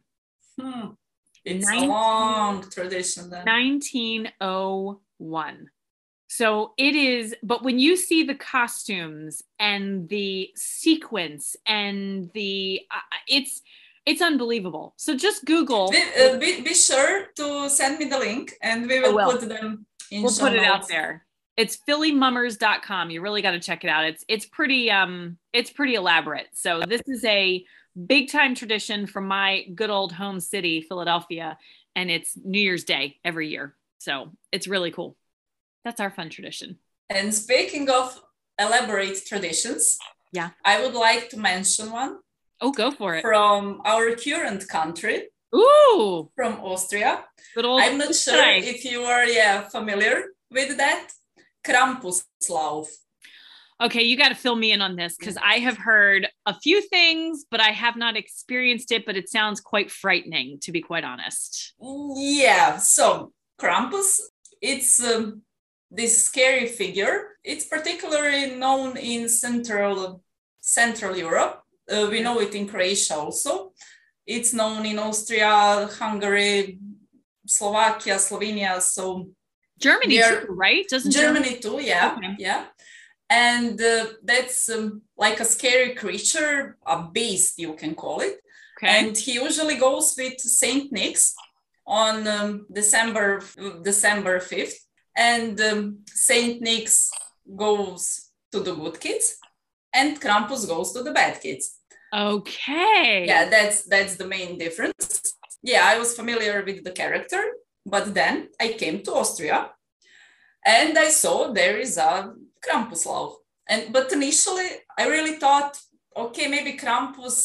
[0.59, 0.87] Hmm.
[1.47, 3.45] It's 19, a long tradition then.
[3.45, 5.69] 1901.
[6.29, 12.99] So it is, but when you see the costumes and the sequence and the, uh,
[13.29, 13.61] it's,
[14.05, 14.93] it's unbelievable.
[14.97, 15.89] So just Google.
[15.89, 19.31] Be, uh, be, be, sure to send me the link and we will, will.
[19.31, 21.26] put them in We'll put it out there.
[21.57, 23.09] It's phillymummers.com.
[23.09, 24.05] You really got to check it out.
[24.05, 26.47] It's it's pretty um it's pretty elaborate.
[26.53, 27.65] So this is a
[28.05, 31.57] big time tradition from my good old home city, Philadelphia,
[31.95, 33.75] and it's New Year's Day every year.
[33.97, 35.17] So it's really cool.
[35.83, 36.77] That's our fun tradition.
[37.09, 38.21] And speaking of
[38.59, 39.97] elaborate traditions,
[40.31, 42.19] yeah, I would like to mention one.
[42.61, 43.21] Oh, go for it.
[43.21, 45.29] From our current country.
[45.55, 46.29] Ooh.
[46.35, 47.23] From Austria.
[47.57, 51.07] I'm not sure if you are yeah familiar with that.
[51.67, 52.87] Krampuslauf.
[53.79, 56.81] Okay, you got to fill me in on this because I have heard a few
[56.81, 59.05] things, but I have not experienced it.
[59.05, 61.75] But it sounds quite frightening, to be quite honest.
[61.79, 62.77] Yeah.
[62.77, 64.19] So Krampus,
[64.61, 65.43] it's um,
[65.91, 67.37] this scary figure.
[67.43, 70.23] It's particularly known in Central
[70.59, 71.61] Central Europe.
[71.89, 73.73] Uh, we know it in Croatia also.
[74.25, 76.79] It's known in Austria, Hungary,
[77.45, 78.81] Slovakia, Slovenia.
[78.81, 79.29] So
[79.79, 80.85] Germany They're- too, right?
[80.89, 82.35] Doesn't Germany too, yeah, Okay.
[82.39, 82.65] yeah.
[83.29, 88.39] And uh, that's um, like a scary creature, a beast, you can call it.
[88.77, 88.87] Okay.
[88.99, 91.33] And he usually goes with Saint Nick's
[91.85, 93.41] on um, December
[93.83, 94.77] December fifth,
[95.15, 97.09] and um, Saint Nick's
[97.55, 99.37] goes to the good kids,
[99.93, 101.65] and Krampus goes to the bad kids.
[102.13, 103.25] okay.
[103.27, 105.21] Yeah, that's that's the main difference.
[105.63, 107.41] Yeah, I was familiar with the character,
[107.93, 109.59] but then I came to Austria,
[110.65, 112.33] and I saw there is a
[112.65, 113.31] Krampuslauf.
[113.69, 114.69] And but initially,
[115.01, 115.73] I really thought,
[116.15, 117.37] okay, maybe Krampus.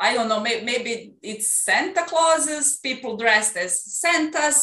[0.00, 3.72] I don't know, may, maybe it's Santa Clauses, people dressed as
[4.02, 4.58] Santas,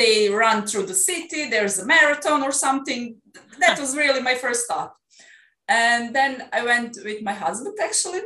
[0.00, 3.02] they run through the city, there's a marathon or something.
[3.60, 4.92] That was really my first thought.
[5.68, 8.20] And then I went with my husband actually.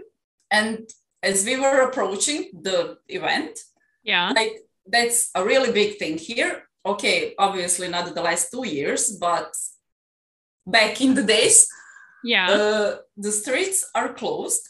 [0.50, 0.90] And
[1.22, 2.78] as we were approaching the
[3.08, 3.54] event,
[4.02, 4.32] Yeah.
[4.40, 4.56] like
[4.86, 6.68] that's a really big thing here.
[6.84, 9.54] Okay, obviously not the last two years, but
[10.66, 11.66] back in the days,
[12.24, 12.50] Yeah.
[12.50, 14.68] uh, the streets are closed.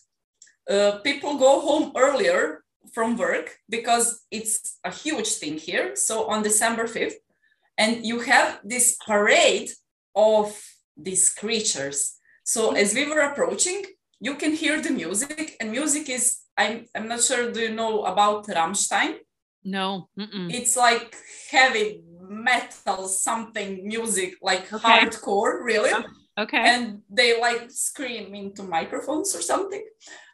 [0.69, 5.97] Uh, people go home earlier from work because it's a huge thing here.
[5.97, 7.17] So on December 5th,
[7.79, 9.71] and you have this parade
[10.15, 10.47] of
[10.97, 11.99] these creatures.
[12.45, 13.85] So as we were approaching,
[14.21, 18.05] you can hear the music, and music is, I'm, I'm not sure, do you know
[18.05, 19.17] about Rammstein?
[19.65, 20.09] No.
[20.19, 20.53] Mm-mm.
[20.53, 21.17] It's like
[21.51, 24.89] heavy metal, something music, like Okay.
[24.89, 25.91] hardcore, really
[26.39, 26.59] Okay.
[26.73, 29.85] and they like scream into microphones or something.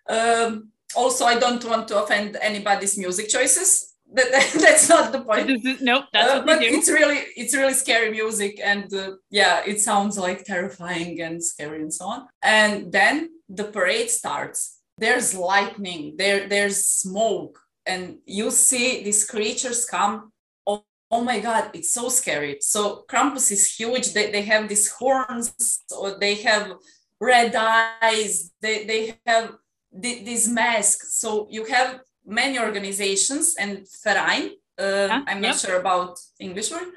[0.08, 3.84] Um, also, I don't want to offend anybody's music choices.
[4.14, 4.30] That,
[4.64, 5.50] that's not the point.
[5.50, 6.04] Is- nope.
[6.14, 10.16] That's Uh, what but it's really it's really scary music, and uh, yeah, it sounds
[10.16, 12.20] like terrifying and scary and so on.
[12.42, 13.14] And then
[13.58, 14.58] the parade starts.
[14.96, 16.02] There's lightning.
[16.16, 20.30] There there's smoke, and you see these creatures come.
[20.66, 22.59] Oh, oh my god, it's so scary.
[22.61, 24.12] So Krampus is huge.
[24.12, 25.55] They, they have these horns,
[25.91, 26.74] or they have
[27.20, 28.53] red eyes.
[28.61, 29.55] They they have
[30.03, 31.14] th- these masks.
[31.14, 34.53] So you have many organizations and Verein.
[34.78, 35.62] Uh, I'm not yep.
[35.64, 36.93] sure about English word.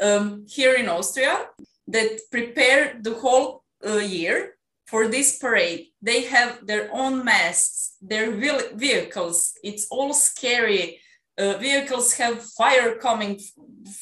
[0.00, 1.34] Um, here in Austria,
[1.88, 5.88] that prepare the whole uh, year for this parade.
[6.06, 8.30] They have their own masks, their
[8.84, 9.36] vehicles.
[9.64, 11.00] It's all scary.
[11.36, 13.40] Uh, vehicles have fire coming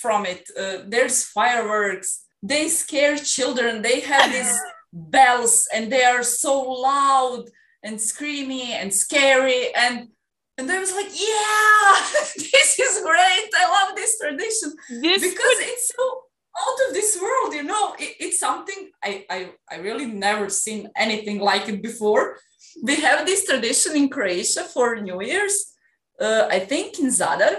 [0.00, 0.42] from it.
[0.62, 2.10] Uh, there's fireworks.
[2.42, 3.80] They scare children.
[3.80, 4.54] They have these
[4.92, 7.44] bells and they are so loud
[7.82, 10.08] and screamy and scary and
[10.56, 12.20] and I was like, yeah,
[12.52, 13.48] this is great.
[13.62, 16.23] I love this tradition This because it's so
[16.56, 17.94] out of this world, you know.
[17.98, 22.38] It, it's something I, I I really never seen anything like it before.
[22.82, 25.74] We have this tradition in Croatia for New Year's.
[26.20, 27.56] Uh, I think in Zadar,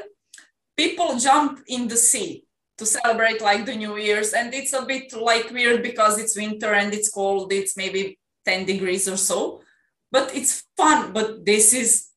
[0.78, 2.46] people jump in the sea
[2.78, 6.74] to celebrate like the New Year's, and it's a bit like weird because it's winter
[6.74, 7.52] and it's cold.
[7.54, 9.62] It's maybe ten degrees or so,
[10.12, 11.14] but it's fun.
[11.14, 12.10] But this is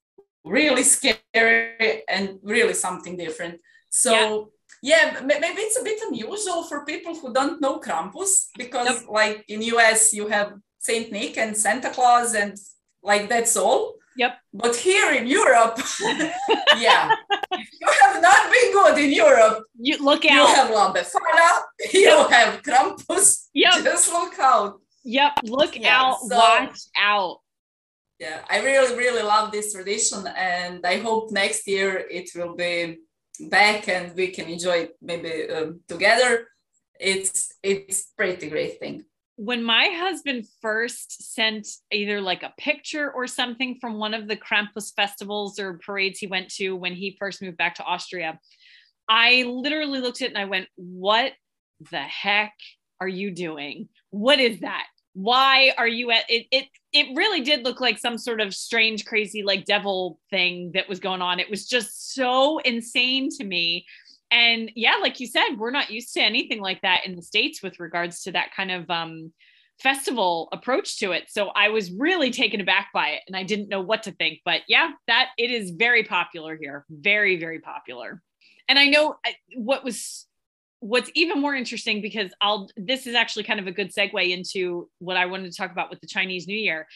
[0.44, 3.60] really scary and really something different.
[3.90, 4.44] So yeah,
[4.82, 9.62] m- maybe it's a bit unusual for people who don't know Krampus because like in
[9.62, 12.56] US you have Saint Nick and Santa Claus and
[13.02, 13.94] like that's all.
[14.16, 14.34] Yep.
[14.52, 15.78] But here in Europe,
[16.78, 17.14] yeah,
[17.52, 20.32] if you have not been good in Europe, you look out.
[20.48, 21.48] you have La Befana,
[21.94, 23.46] you have Krampus.
[23.54, 23.74] Yep.
[23.84, 24.80] Just look out.
[25.04, 25.32] Yep.
[25.44, 26.18] Look Yeah, out.
[26.20, 27.36] so- watch out.
[28.20, 30.20] yeah i really really love this tradition
[30.54, 32.98] and i hope next year it will be
[33.40, 36.48] back and we can enjoy it maybe um, together
[37.00, 39.04] it's it's pretty great thing
[39.40, 44.34] when my husband first sent either like a picture or something from one of the
[44.34, 48.40] Krampus festivals or parades he went to when he first moved back to Austria,
[49.08, 51.34] I literally looked at it and I went, What
[51.92, 52.52] the heck
[53.00, 53.88] are you doing?
[54.10, 54.86] What is that?
[55.20, 56.46] Why are you at it?
[56.52, 60.88] It it really did look like some sort of strange, crazy, like devil thing that
[60.88, 61.40] was going on.
[61.40, 63.84] It was just so insane to me
[64.30, 67.62] and yeah like you said we're not used to anything like that in the states
[67.62, 69.32] with regards to that kind of um
[69.80, 73.68] festival approach to it so i was really taken aback by it and i didn't
[73.68, 78.20] know what to think but yeah that it is very popular here very very popular
[78.68, 80.26] and i know I- what was
[80.80, 84.88] what's even more interesting because I'll this is actually kind of a good segue into
[84.98, 86.86] what I wanted to talk about with the Chinese New Year.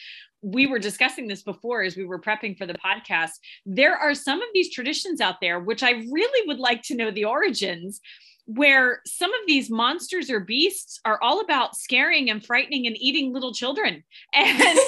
[0.41, 3.31] We were discussing this before as we were prepping for the podcast.
[3.65, 7.11] There are some of these traditions out there which I really would like to know
[7.11, 8.01] the origins
[8.45, 13.33] where some of these monsters or beasts are all about scaring and frightening and eating
[13.33, 14.03] little children.
[14.35, 14.79] And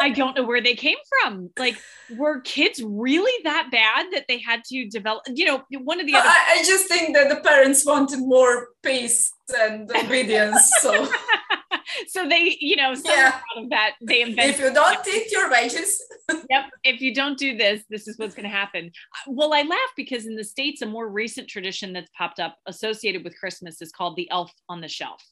[0.00, 1.50] I, I don't know where they came from.
[1.58, 1.76] Like,
[2.16, 5.22] were kids really that bad that they had to develop?
[5.28, 6.28] You know, one of the other.
[6.28, 10.70] I, I just think that the parents wanted more peace and obedience.
[10.80, 11.08] So,
[12.08, 13.32] so they, you know, Yeah.
[13.56, 14.54] out of that they invented.
[14.54, 15.92] if you don't eat your veggies,
[16.50, 16.64] yep.
[16.84, 18.90] If you don't do this, this is what's going to happen.
[19.26, 23.24] Well, I laugh because in the States, a more recent tradition that's popped up associated
[23.24, 25.22] with Christmas is called the elf on the shelf,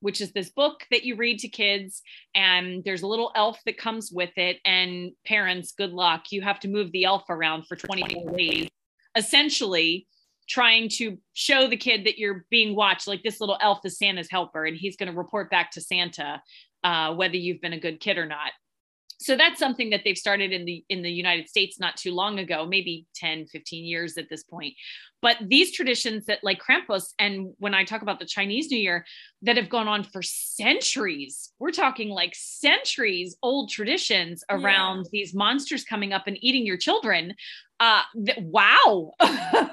[0.00, 2.02] which is this book that you read to kids.
[2.34, 4.58] And there's a little elf that comes with it.
[4.64, 6.24] And parents, good luck.
[6.30, 8.68] You have to move the elf around for 24 days,
[9.16, 10.06] essentially
[10.48, 13.06] trying to show the kid that you're being watched.
[13.06, 16.42] Like this little elf is Santa's helper, and he's going to report back to Santa
[16.82, 18.52] uh, whether you've been a good kid or not
[19.22, 22.38] so that's something that they've started in the in the united states not too long
[22.38, 24.74] ago maybe 10 15 years at this point.
[25.22, 29.04] But these traditions that like krampus and when i talk about the chinese new year
[29.42, 35.84] that have gone on for centuries we're talking like centuries old traditions around these monsters
[35.84, 37.34] coming up and eating your children
[37.80, 39.12] uh th- wow.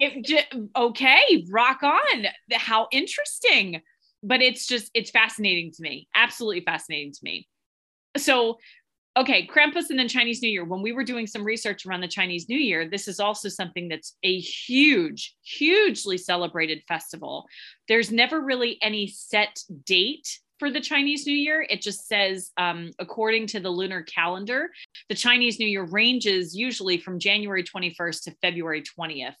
[0.00, 0.46] It,
[0.76, 2.26] okay rock on.
[2.52, 3.82] How interesting.
[4.22, 7.48] But it's just it's fascinating to me absolutely fascinating to me
[8.18, 8.58] so
[9.16, 12.08] okay krampus and then chinese new year when we were doing some research around the
[12.08, 17.46] chinese new year this is also something that's a huge hugely celebrated festival
[17.88, 21.66] there's never really any set date for the Chinese New Year.
[21.68, 24.70] It just says, um, according to the lunar calendar,
[25.08, 29.34] the Chinese New Year ranges usually from January 21st to February 20th.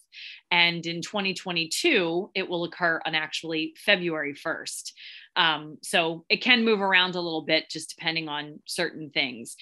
[0.50, 4.92] And in 2022, it will occur on actually February 1st.
[5.38, 9.56] Um, so it can move around a little bit just depending on certain things.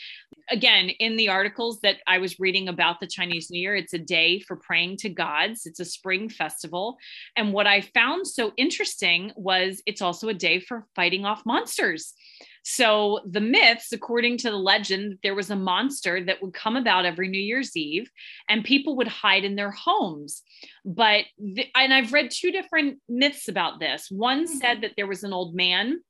[0.50, 3.98] Again, in the articles that I was reading about the Chinese New Year, it's a
[3.98, 6.96] day for praying to gods, it's a spring festival.
[7.36, 12.14] And what I found so interesting was it's also a day for fighting off monsters.
[12.68, 17.06] So the myths, according to the legend, there was a monster that would come about
[17.06, 18.10] every New Year's Eve
[18.48, 20.42] and people would hide in their homes.
[20.84, 24.10] But, the, and I've read two different myths about this.
[24.10, 24.80] One said mm-hmm.
[24.80, 26.00] that there was an old man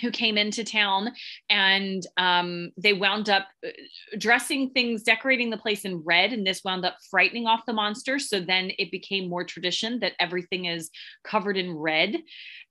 [0.00, 1.12] who came into town
[1.50, 3.70] and um, they wound up uh,
[4.18, 8.18] dressing things, decorating the place in red, and this wound up frightening off the monster.
[8.18, 10.90] So then it became more tradition that everything is
[11.24, 12.16] covered in red.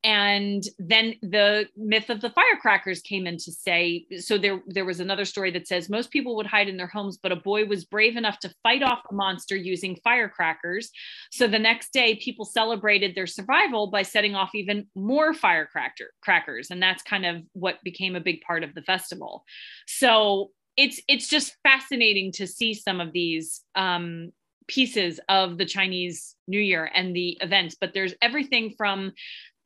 [0.04, 5.00] And then the myth of the firecrackers came in to say so there, there was
[5.00, 7.86] another story that says most people would hide in their homes, but a boy was
[7.86, 10.92] brave enough to fight off the monster using firecrackers.
[11.32, 16.70] So the next day, people celebrated their survival by setting off even more firecracker crackers.
[16.70, 19.44] And that's kind of what became a big part of the festival.
[19.88, 24.32] So it's it's just fascinating to see some of these um,
[24.68, 27.76] pieces of the Chinese New Year and the events.
[27.80, 29.14] But there's everything from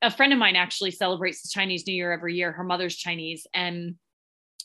[0.02, 2.52] a friend of mine actually celebrates the Chinese New Year every year.
[2.52, 3.96] Her mother's Chinese, and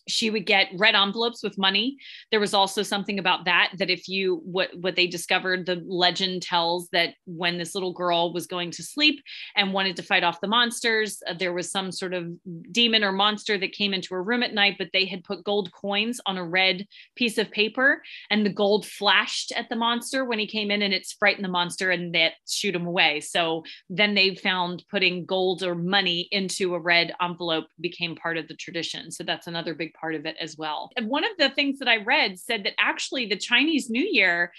[0.08, 1.96] she would get red envelopes with money.
[2.30, 6.42] There was also something about that that if you what what they discovered the legend
[6.42, 9.22] tells that when this little girl was going to sleep
[9.56, 12.26] and wanted to fight off the monsters uh, there was some sort of
[12.70, 15.70] demon or monster that came into her room at night but they had put gold
[15.72, 16.86] coins on a red
[17.16, 20.94] piece of paper and the gold flashed at the monster when he came in and
[20.94, 23.20] it frightened the monster and that shoot him away.
[23.20, 28.48] So then they found putting gold or money into a red envelope became part of
[28.48, 29.10] the tradition.
[29.10, 30.90] So that's another big part of it as well.
[30.96, 34.52] And one of the things that I read said that actually the Chinese New Year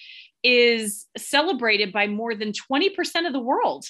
[0.43, 3.85] is celebrated by more than 20% of the world.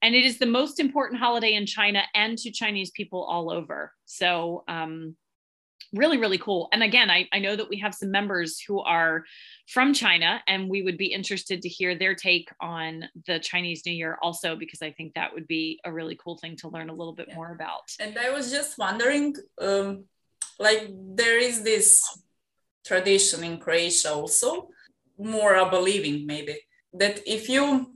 [0.00, 3.92] And it is the most important holiday in China and to Chinese people all over.
[4.04, 5.16] So, um,
[5.92, 6.68] really, really cool.
[6.72, 9.24] And again, I, I know that we have some members who are
[9.66, 13.92] from China, and we would be interested to hear their take on the Chinese New
[13.92, 16.94] Year also, because I think that would be a really cool thing to learn a
[16.94, 17.90] little bit more about.
[18.00, 20.04] And I was just wondering, um,
[20.58, 22.02] like there is this
[22.86, 24.68] tradition in Croatia also,
[25.18, 26.56] more a believing maybe,
[26.94, 27.94] that if you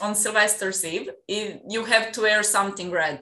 [0.00, 3.20] on Sylvester's Eve, if you have to wear something red.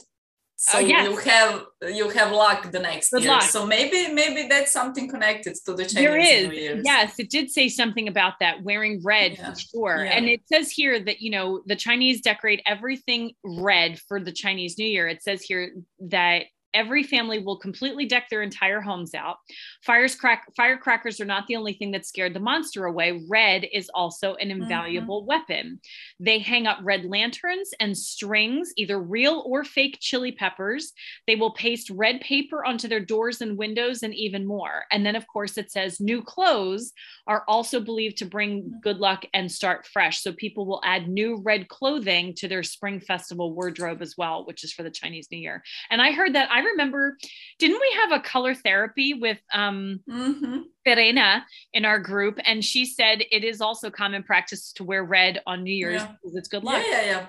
[0.61, 1.09] So Oh, yes.
[1.09, 1.64] you have
[1.95, 3.30] you have luck the next Good year.
[3.32, 3.43] luck.
[3.43, 6.49] So maybe maybe that's something connected to the Chinese There is.
[6.49, 6.82] New Year's.
[6.84, 9.55] Yes, it did say something about that, wearing red Yeah.
[9.55, 10.05] for sure.
[10.05, 10.12] Yeah.
[10.16, 14.78] And it says here that, you know, the Chinese decorate everything red for the Chinese
[14.78, 15.07] New Year.
[15.07, 19.37] It says here that every family will completely deck their entire homes out.
[19.83, 23.23] Fires crack firecrackers are not the only thing that scared the monster away.
[23.29, 24.62] Red is also an Mm-hmm.
[24.62, 25.81] invaluable weapon.
[26.19, 30.93] They hang up red lanterns and strings, either real or fake chili peppers.
[31.27, 34.85] They will paste red paper onto their doors and windows and even more.
[34.91, 36.93] And then, of course, it says new clothes
[37.27, 40.23] are also believed to bring good luck and start fresh.
[40.23, 44.64] So people will add new red clothing to their spring festival wardrobe as well, which
[44.64, 45.62] is for the Chinese New Year.
[45.91, 47.17] And I heard that I remember,
[47.59, 50.65] didn't we have a color therapy with um Mhm.
[50.85, 52.39] Verena in our group?
[52.45, 56.13] And she said it is also common practice to wear red on New Year's Yeah.
[56.23, 56.83] because it's good luck.
[56.87, 57.27] Yeah, yeah, yeah.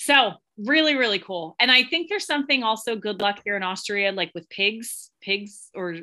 [0.00, 1.56] So really, really cool.
[1.58, 5.70] And I think there's something also good luck here in Austria, like with pigs, pigs
[5.74, 5.98] or uh,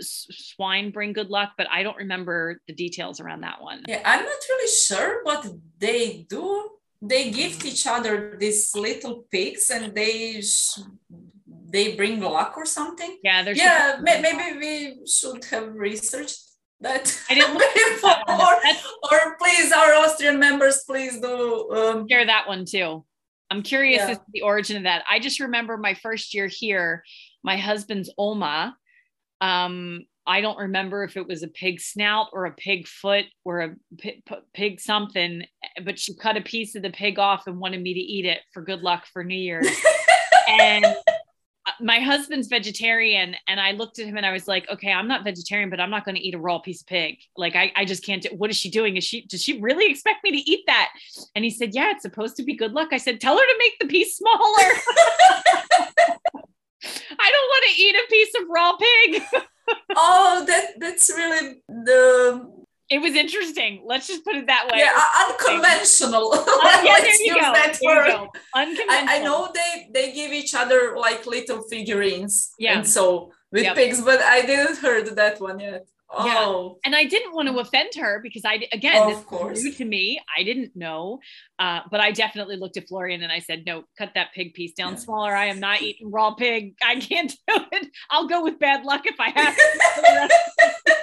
[0.00, 3.82] swine bring good luck, but I don't remember the details around that one.
[3.88, 5.46] Yeah, I'm not really sure what
[5.78, 6.70] they do.
[7.02, 10.78] They gift each other these little pigs, and they sh-
[11.66, 13.18] they bring luck or something.
[13.24, 16.38] Yeah, there's Yeah, may- maybe we should have researched
[16.80, 17.18] that.
[17.30, 18.10] I didn't before.
[18.10, 18.38] at that one.
[18.62, 21.70] That's- or please, our Austrian members, please do.
[21.72, 23.04] Um, share that one too.
[23.50, 24.10] I'm curious Yeah.
[24.10, 25.04] as to the origin of that.
[25.08, 27.02] I just remember my first year here,
[27.42, 28.76] my husband's Oma.
[29.40, 33.60] Um, I don't remember if it was a pig snout or a pig foot or
[33.60, 34.22] a pig,
[34.54, 35.44] pig something,
[35.84, 38.40] but she cut a piece of the pig off and wanted me to eat it
[38.52, 39.68] for good luck for New Year's.
[40.48, 40.84] and
[41.80, 45.24] my husband's vegetarian and i looked at him and i was like okay i'm not
[45.24, 47.18] vegetarian but i'm not going to eat a raw piece of pig.
[47.36, 48.96] Like i, I just can't do, what is she doing?
[48.96, 50.90] Is she does she really expect me to eat that?
[51.34, 52.88] And he said yeah it's supposed to be good luck.
[52.92, 54.36] I said tell her to make the piece smaller.
[57.18, 59.22] I don't want to eat a piece of raw pig.
[59.96, 62.52] Oh, that that's really the
[62.94, 64.92] it was interesting let's just put it that way yeah
[65.24, 66.26] unconventional.
[66.32, 67.40] Uh, yeah, there you go.
[67.60, 68.28] that There you word.
[68.30, 68.40] go.
[68.54, 72.74] I, I know they they give each other like little figurines Yeah.
[72.76, 73.04] and so
[73.52, 73.74] with Yep.
[73.80, 75.82] pigs, but I didn't heard that one yet.
[76.16, 79.58] Oh, and I didn't want to offend her because I again this Of course.
[79.58, 80.04] is new to me.
[80.38, 81.18] I didn't know,
[81.58, 84.74] uh, but I definitely looked at Florian and I said, "No, cut that pig piece
[84.80, 84.98] down Yeah.
[85.06, 85.32] smaller.
[85.44, 86.62] I am not eating raw pig.
[86.92, 87.84] I can't do it.
[88.12, 89.54] I'll go with bad luck if I have
[90.86, 90.94] to."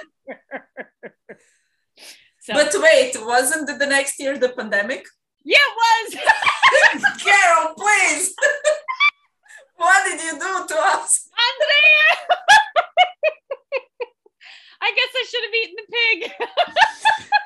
[2.42, 5.04] So but wait, wasn't the next year the pandemic?
[5.44, 5.74] yeah, it
[6.14, 8.34] was Carol, please.
[9.76, 11.28] what did you do to us?
[11.48, 12.06] Andrea.
[14.84, 16.18] I guess I should have eaten the pig.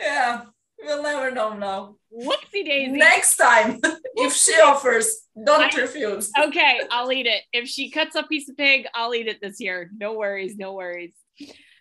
[0.00, 0.42] Yeah,
[0.82, 1.96] we'll never know now.
[2.12, 2.92] Whoopsie daisy.
[2.92, 3.78] Next time,
[4.14, 5.06] if she offers,
[5.44, 6.30] don't I- refuse.
[6.46, 7.42] okay, I'll eat it.
[7.52, 9.90] If she cuts a piece of pig, I'll eat it this year.
[9.96, 11.12] No worries, no worries.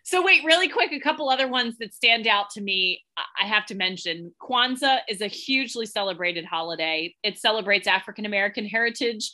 [0.06, 3.02] So wait, really quick, a couple other ones that stand out to me.
[3.18, 7.16] I- have to mention Kwanzaa is a hugely celebrated holiday.
[7.24, 9.32] It celebrates African American heritage.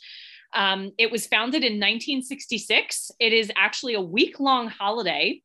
[0.54, 3.10] Um, it was founded in 1966.
[3.20, 5.42] It is actually a week long holiday.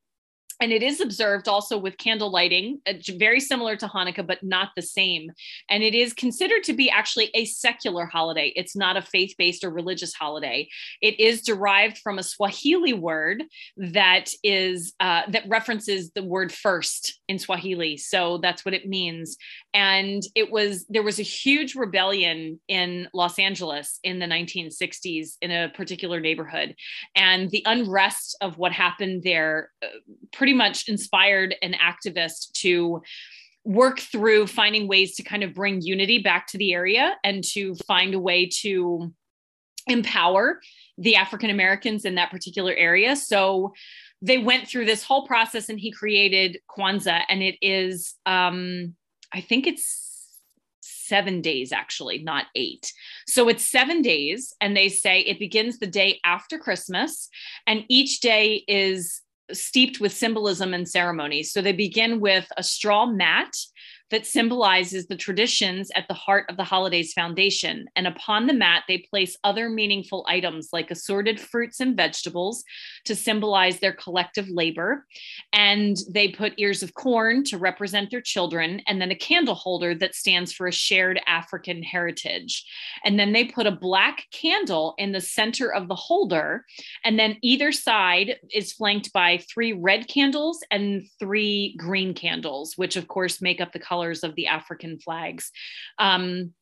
[0.60, 4.70] And it is observed also with candle lighting, uh, very similar to Hanukkah, but not
[4.76, 5.32] the same.
[5.70, 8.54] And it is considered to be actually a secular holiday.
[8.56, 10.68] It's not a faith based or religious holiday.
[11.02, 13.44] It is derived from a Swahili word
[13.78, 17.98] that is uh, that references the word first in Swahili.
[17.98, 19.38] So that's what it means.
[19.74, 25.52] And it was there was a huge rebellion in Los Angeles in the 1960s in
[25.52, 26.76] a particular neighborhood,
[27.16, 29.88] and the unrest of what happened there uh,
[30.48, 33.02] pretty much inspired an activist to
[33.66, 37.76] work through finding ways to kind of bring unity back to the area and to
[37.86, 39.14] find a way to
[39.88, 40.62] empower
[40.98, 43.18] the African Americans in that particular area.
[43.18, 43.74] So
[44.22, 48.96] they went through this whole process and he created Kwanzaa, and it is, um,
[49.34, 50.40] I think it's
[50.80, 52.94] seven days actually, not eight.
[53.28, 57.28] So it's seven days, and they say it begins the day after Christmas,
[57.66, 59.22] and each day is
[59.52, 61.44] steeped with symbolism and ceremony.
[61.44, 63.56] So they begin with a straw mat
[64.10, 67.88] that symbolizes the traditions at the heart of the holiday's foundation.
[67.96, 72.64] And upon the mat, they place other meaningful items like assorted fruits and vegetables
[73.06, 75.06] to symbolize their collective labor.
[75.52, 79.94] And they put ears of corn to represent their children, and then a candle holder
[79.96, 82.66] that stands for a shared African heritage.
[83.04, 86.66] And then they put a black candle in the center of the holder.
[87.04, 92.96] And then either side is flanked by three red candles and three green candles, which
[92.96, 95.52] of course make up the colors of the African flags.
[95.98, 96.54] Um,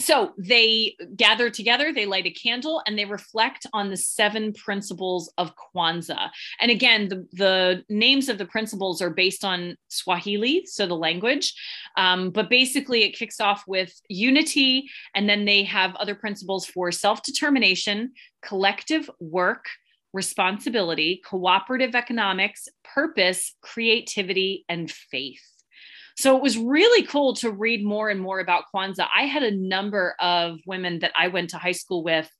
[0.00, 5.32] so they gather together, they light a candle, and they reflect on the seven principles
[5.38, 6.30] of Kwanzaa.
[6.60, 11.54] And again, the, the names of the principles are based on Swahili, so the language.
[11.96, 16.90] Um, but basically, it kicks off with unity, and then they have other principles for
[16.90, 18.12] self determination,
[18.42, 19.66] collective work,
[20.12, 25.51] responsibility, cooperative economics, purpose, creativity, and faith.
[26.18, 29.08] So it was really cool to read more and more about Kwanzaa.
[29.14, 32.30] I had a number of women that I went to high school with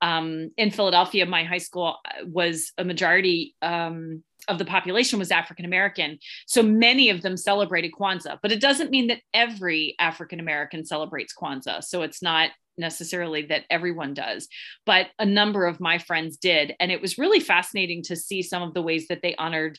[0.00, 1.26] um, in Philadelphia.
[1.26, 6.18] My high school uh, was a majority um, of the population was African American.
[6.46, 11.34] So many of them celebrated Kwanzaa, but it doesn't mean that every African American celebrates
[11.40, 11.84] Kwanzaa.
[11.84, 14.48] So it's not necessarily that everyone does,
[14.86, 16.74] but a number of my friends did.
[16.80, 19.78] And it was really fascinating to see some of the ways that they honored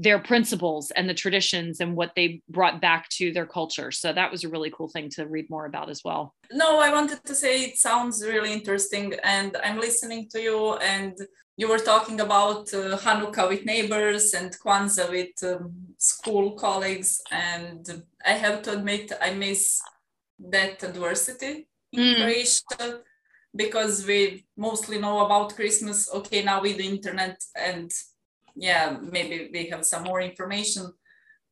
[0.00, 3.90] their principles and the traditions and what they brought back to their culture.
[3.90, 6.34] So that was a really cool thing to read more about as well.
[6.52, 9.14] No, I wanted to say it sounds really interesting.
[9.24, 11.18] And I'm listening to you, and
[11.56, 17.20] you were talking about uh, Hanukkah with neighbors and Kwanzaa with um, school colleagues.
[17.32, 19.80] And I have to admit, I miss
[20.38, 22.16] that adversity in mm.
[22.16, 23.00] Croatia
[23.56, 27.90] because we mostly know about Christmas, okay, now with the internet and
[28.58, 30.92] yeah, maybe we have some more information,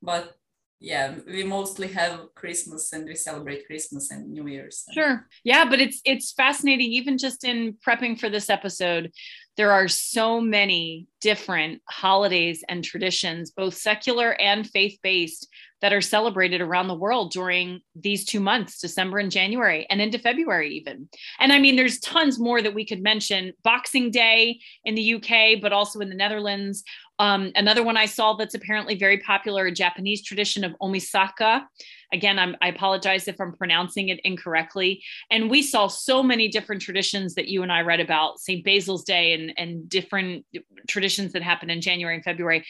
[0.02, 0.35] but
[0.78, 4.84] yeah, we mostly have Christmas and we celebrate Christmas and New Year's.
[4.92, 5.26] Sure.
[5.42, 9.10] Yeah, but it's it's fascinating even just in prepping for this episode
[9.56, 15.48] there are so many different holidays and traditions, both secular and faith based,
[15.82, 20.18] that are celebrated around the world during these two months, December and January, and into
[20.18, 21.08] February, even.
[21.38, 23.52] And I mean, there's tons more that we could mention.
[23.62, 26.82] Boxing Day in the UK, but also in the Netherlands.
[27.18, 31.64] Um, another one I saw that's apparently very popular, a Japanese tradition of Omisaka,
[32.12, 35.02] Again, I'm, I apologize if I'm pronouncing it incorrectly.
[35.30, 38.64] And we saw so many different traditions that you and I read about, St.
[38.64, 40.44] Basil's Day and, and different
[40.86, 42.64] traditions that happen in January and February,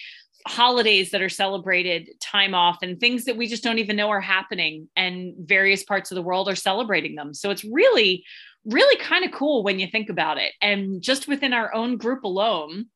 [0.46, 4.20] holidays that are celebrated, time off, and things that we just don't even know are
[4.20, 4.88] happening.
[4.96, 7.34] And various parts of the world are celebrating them.
[7.34, 8.24] So it's really,
[8.64, 10.52] really kind of cool when you think about it.
[10.62, 12.86] And just within our own group alone,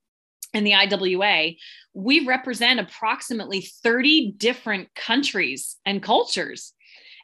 [0.52, 1.52] in the IWA,
[1.94, 6.72] we represent approximately 30 different countries and cultures.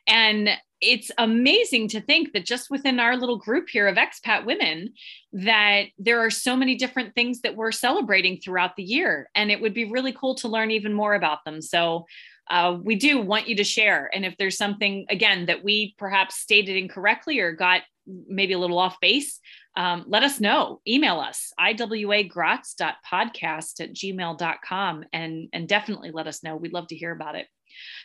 [0.07, 0.51] And
[0.81, 4.93] it's amazing to think that just within our little group here of expat women
[5.33, 9.31] that there are so many different things that we're celebrating throughout the year.
[9.35, 11.63] And it would be really cool to learn even more about them.
[11.63, 12.07] So
[12.49, 14.11] uh, we do want you to share.
[14.15, 18.79] And if there's something again that we perhaps stated incorrectly or got maybe a little
[18.79, 19.41] off base
[19.77, 20.81] um, let us know.
[20.89, 26.57] Email us, iwagraz.podcast at gmail.com, and, and definitely let us know.
[26.57, 27.47] We'd love to hear about it.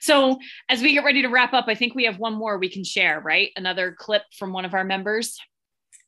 [0.01, 0.37] So,
[0.67, 2.83] as we get ready to wrap up, I think we have one more we can
[2.83, 3.51] share, right?
[3.55, 5.39] Another clip from one of our members.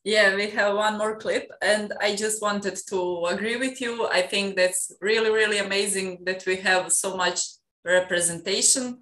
[0.03, 4.09] Yeah, we have one more clip, and I just wanted to agree with you.
[4.09, 7.39] I think that's really, really amazing that we have so much
[7.85, 8.99] representation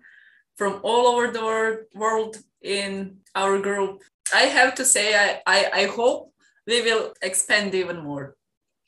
[0.57, 4.03] from all over the world in our group.
[4.33, 6.33] I have to say, I, I, I hope
[6.67, 8.35] we will expand even more.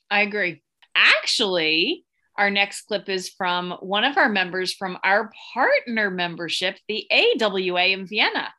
[0.09, 0.63] I agree.
[0.95, 2.05] Actually,
[2.37, 7.85] our next clip is from one of our members from our partner membership, the AWA
[7.87, 8.53] in Vienna.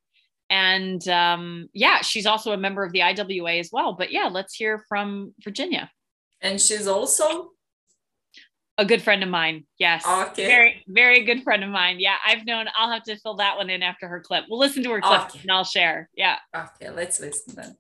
[0.51, 3.95] And um, yeah, she's also a member of the IWA as well.
[3.95, 5.91] But yeah, let's hear from Virginia.
[6.41, 7.51] And she's also
[8.79, 9.65] a good friend of mine.
[9.79, 10.05] Yes.
[10.07, 10.47] Okay.
[10.47, 12.01] Very, very good friend of mine.
[12.01, 12.17] Yeah.
[12.27, 14.45] I've known I'll have to fill that one in after her clip.
[14.49, 15.41] We'll listen to her clip okay.
[15.43, 16.09] and I'll share.
[16.17, 16.39] Yeah.
[16.55, 16.91] Okay.
[16.91, 17.77] Let's listen then.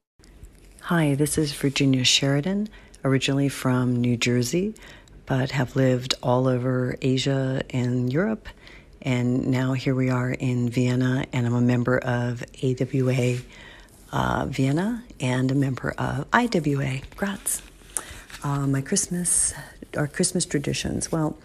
[0.82, 2.68] Hi, this is Virginia Sheridan,
[3.05, 4.74] originally from New Jersey,
[5.24, 8.49] but have lived all over Asia and Europe.
[9.01, 13.38] And now here we are in Vienna, and I'm a member of AWA
[14.12, 17.62] uh, Vienna and a member of IWA Graz.
[18.42, 19.55] Uh, my Christmas,
[19.97, 21.11] our Christmas traditions.
[21.11, 21.36] Well,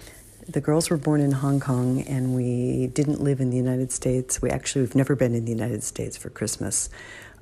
[0.47, 4.41] the girls were born in Hong Kong, and we didn't live in the United States.
[4.41, 6.89] We actually, we've never been in the United States for Christmas.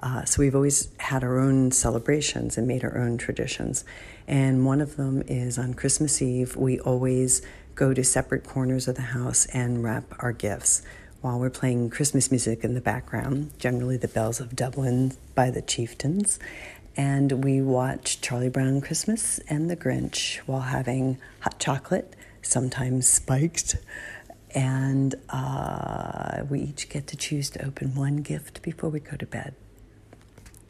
[0.02, 3.84] Uh, so we've always had our own celebrations and made our own traditions.
[4.28, 7.42] And one of them is on Christmas Eve, we always
[7.76, 10.82] go to separate corners of the house and wrap our gifts
[11.22, 15.62] while we're playing Christmas music in the background, generally the Bells of Dublin by the
[15.62, 16.40] Chieftains.
[16.98, 23.78] And we watch Charlie Brown Christmas and The Grinch while having hot chocolate, sometimes spiked.
[24.56, 29.28] And uh, we each get to choose to open one gift before we go to
[29.28, 29.54] bed.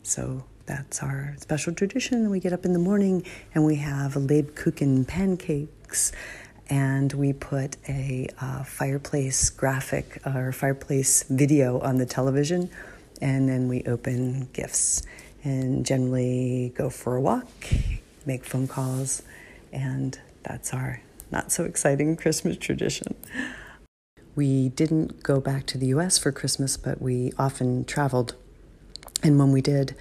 [0.04, 2.30] So that's our special tradition.
[2.30, 3.24] We get up in the morning
[3.56, 6.12] and we have Lebkuchen pancakes
[6.70, 12.70] and we put a uh, fireplace graphic or fireplace video on the television
[13.22, 15.04] and then we open gifts
[15.48, 17.48] and generally go for a walk,
[18.26, 19.24] make phone calls,
[19.72, 23.16] and that's our not so exciting Christmas tradition.
[24.36, 28.36] We didn't go back to the US for Christmas, but we often traveled
[29.24, 29.96] and when we did,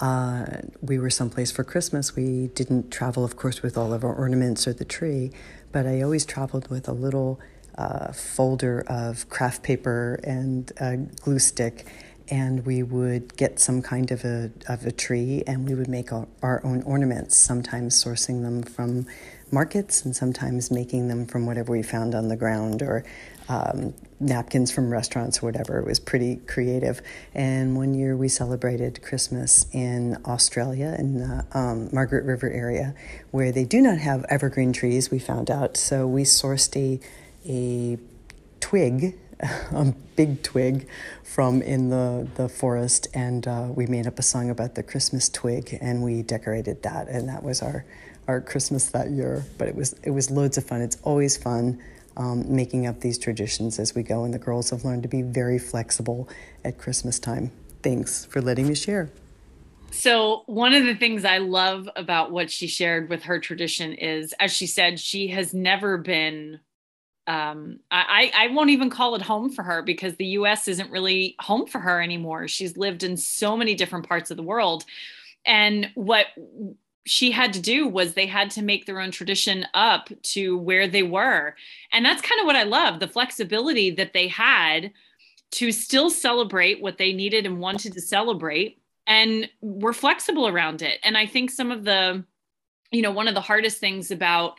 [0.00, 0.46] uh,
[0.80, 2.16] we were someplace for Christmas.
[2.16, 5.30] We didn't travel, of course, with all of our ornaments or the tree,
[5.72, 7.38] but I always traveled with a little
[7.76, 11.86] uh, folder of craft paper and a glue stick
[12.32, 16.14] and we would get some kind of a, of a tree and we would make
[16.14, 19.04] our, our, own ornaments, sometimes sourcing them from
[19.50, 23.04] markets and sometimes making them from whatever we found on the ground or
[23.50, 25.78] um, napkins from restaurants or whatever.
[25.78, 27.02] It was pretty creative.
[27.34, 32.94] And one year we celebrated Christmas in Australia, in the um, Margaret River area,
[33.30, 35.76] where they do not have evergreen trees, we found out.
[35.76, 36.98] So we sourced a,
[37.46, 37.98] a
[38.60, 39.18] twig
[39.72, 40.88] a big twig
[41.24, 45.28] from in the, the forest, and uh, we made up a song about the Christmas
[45.28, 47.84] twig, and we decorated that, and that was our
[48.28, 49.44] our Christmas that year.
[49.58, 50.80] But it was it was loads of fun.
[50.80, 51.82] It's always fun
[52.16, 55.22] um, making up these traditions as we go, and the girls have learned to be
[55.22, 56.28] very flexible
[56.64, 57.50] at Christmas time.
[57.82, 59.10] Thanks for letting me share.
[59.90, 64.32] So, one of the things I love about what she shared with her tradition is,
[64.40, 66.60] as she said, she has never been
[67.26, 71.36] um, I, I won't even call it home for her because the US isn't really
[71.40, 72.48] home for her anymore.
[72.48, 74.84] She's lived in so many different parts of the world.
[75.46, 76.26] And what
[77.04, 80.88] she had to do was they had to make their own tradition up to where
[80.88, 81.54] they were.
[81.92, 84.92] And that's kind of what I love the flexibility that they had
[85.52, 88.78] to still celebrate what they needed and wanted to celebrate.
[89.04, 91.00] And were flexible around it.
[91.02, 92.24] And I think some of the,
[92.92, 94.54] you know, one of the hardest things about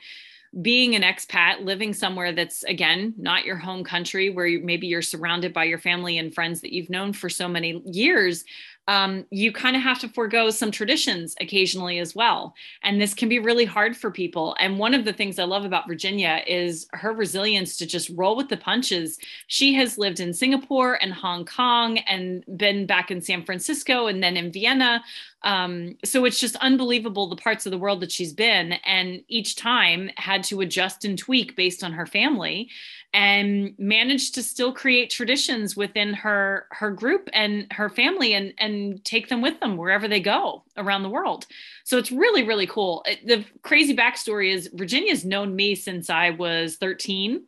[0.61, 5.01] being an expat, living somewhere that's again not your home country, where you, maybe you're
[5.01, 8.45] surrounded by your family and friends that you've known for so many years,
[8.87, 12.53] um, you kind of have to forego some traditions occasionally as well.
[12.83, 14.55] And this can be really hard for people.
[14.59, 18.35] And one of the things I love about Virginia is her resilience to just roll
[18.35, 19.19] with the punches.
[19.47, 24.21] She has lived in Singapore and Hong Kong and been back in San Francisco and
[24.21, 25.01] then in Vienna.
[25.43, 29.57] Um, so it's just unbelievable the parts of the world that she's been, and each
[29.57, 32.69] time had to adjust and tweak based on her family
[33.13, 39.03] and managed to still create traditions within her her group and her family and and
[39.05, 41.45] take them with them wherever they go around the world.
[41.83, 43.05] So it's really really cool.
[43.25, 47.43] The crazy backstory is virginia's known me since i was 13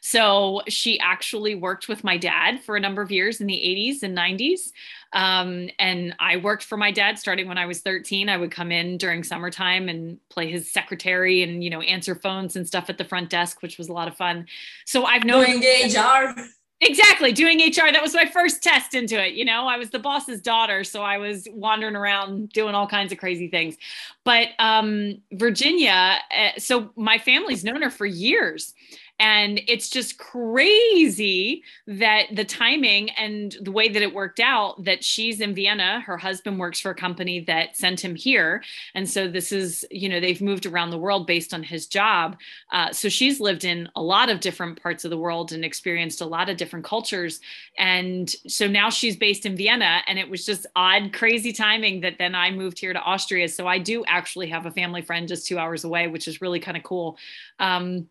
[0.00, 4.02] so she actually worked with my dad for a number of years in the 80s
[4.02, 4.72] and 90s.
[5.12, 8.28] Um, and I worked for my dad starting when I was 13.
[8.28, 12.56] I would come in during summertime and play his secretary and, you know, answer phones
[12.56, 14.46] and stuff at the front desk, which was a lot of fun.
[14.86, 16.34] So I've known doing HR.
[16.82, 17.92] Exactly, doing HR.
[17.92, 19.34] That was my first test into it.
[19.34, 23.12] You know, I was the boss's daughter, so I was wandering around doing all kinds
[23.12, 23.76] of crazy things.
[24.24, 28.72] But um, Virginia, uh, so my family's known her for years.
[29.20, 35.04] And it's just crazy that the timing and the way that it worked out that
[35.04, 36.00] she's in Vienna.
[36.00, 38.64] Her husband works for a company that sent him here.
[38.94, 42.38] And so this is, you know, they've moved around the world based on his job.
[42.72, 46.22] Uh, so she's lived in a lot of different parts of the world and experienced
[46.22, 47.40] a lot of different cultures.
[47.76, 50.00] And so now she's based in Vienna.
[50.06, 53.48] And it was just odd, crazy timing that then I moved here to Austria.
[53.48, 56.60] So I do actually have a family friend just two hours away, which is really
[56.60, 57.18] kind of cool.
[57.58, 58.08] Um,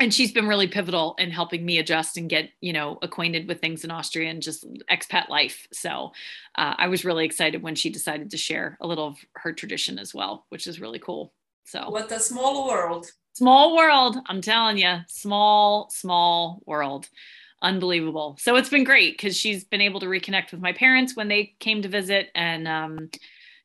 [0.00, 3.60] and she's been really pivotal in helping me adjust and get you know acquainted with
[3.60, 5.66] things in austria and just expat life.
[5.72, 6.12] So
[6.56, 9.98] uh, i was really excited when she decided to share a little of her tradition
[9.98, 11.32] as well which is really cool.
[11.64, 13.10] So what a small world.
[13.34, 17.08] Small world i'm telling you small small world.
[17.62, 18.36] Unbelievable.
[18.40, 21.54] So it's been great because she's been able to reconnect with my parents when they
[21.60, 23.08] came to visit and um,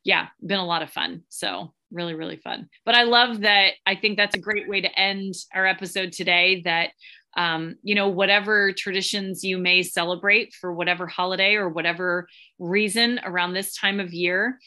[0.04, 1.24] yeah been a lot of fun.
[1.28, 2.68] So really really fun.
[2.84, 6.62] But i love that i think that's a great way to end our episode today
[6.64, 6.90] that
[7.36, 12.26] um, you know whatever traditions you may celebrate for whatever holiday or whatever
[12.58, 14.58] reason around this time of year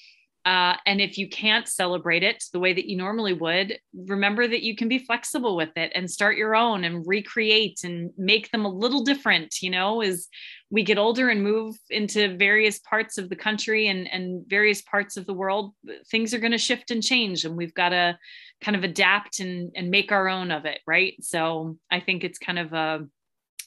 [0.44, 4.64] uh, and if you can't celebrate it the way that you normally would, remember that
[4.64, 8.66] you can be flexible with it and start your own and recreate and make them
[8.66, 9.62] a little different.
[9.62, 10.28] You know, as
[10.72, 15.16] we get older and move into various parts of the country and, and various parts
[15.16, 15.74] of the world,
[16.10, 18.18] things are going to shift and change, and we've got to
[18.62, 20.80] kind of adapt and, and make our own of it.
[20.88, 21.14] Right.
[21.22, 23.06] So I think it's kind of a,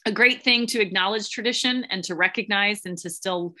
[0.05, 3.55] a great thing to acknowledge tradition and to recognize and to still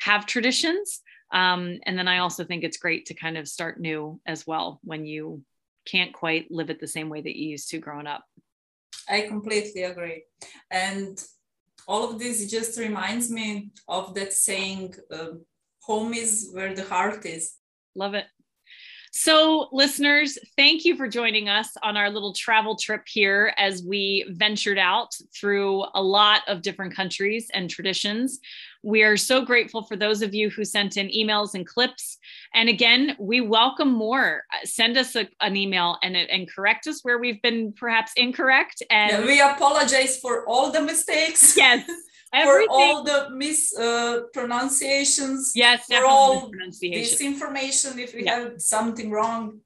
[0.00, 1.02] have traditions
[1.32, 4.80] um, and then I also think it's great to kind of start new as well
[4.82, 5.42] when you
[5.86, 8.24] can't quite live it the same way that you used to growing up.
[9.08, 10.24] I completely agree.
[10.70, 11.22] And
[11.86, 15.32] all of this just reminds me of that saying, uh,
[15.82, 17.54] home is where the heart is.
[17.94, 18.26] Love it.
[19.12, 24.24] So, listeners, thank you for joining us on our little travel trip here as we
[24.28, 28.38] ventured out through a lot of different countries and traditions.
[28.84, 32.18] We are so grateful for those of you who sent in emails and clips.
[32.54, 34.44] And again, we welcome more.
[34.52, 38.80] Uh, send us a, an email and, and correct us where we've been perhaps incorrect.
[38.90, 41.56] And yeah, we apologize for all the mistakes.
[41.56, 41.84] Yes.
[42.32, 45.48] for all the mispronunciations.
[45.48, 48.40] Uh, yes, for all disinformation if we yeah.
[48.40, 49.60] have something wrong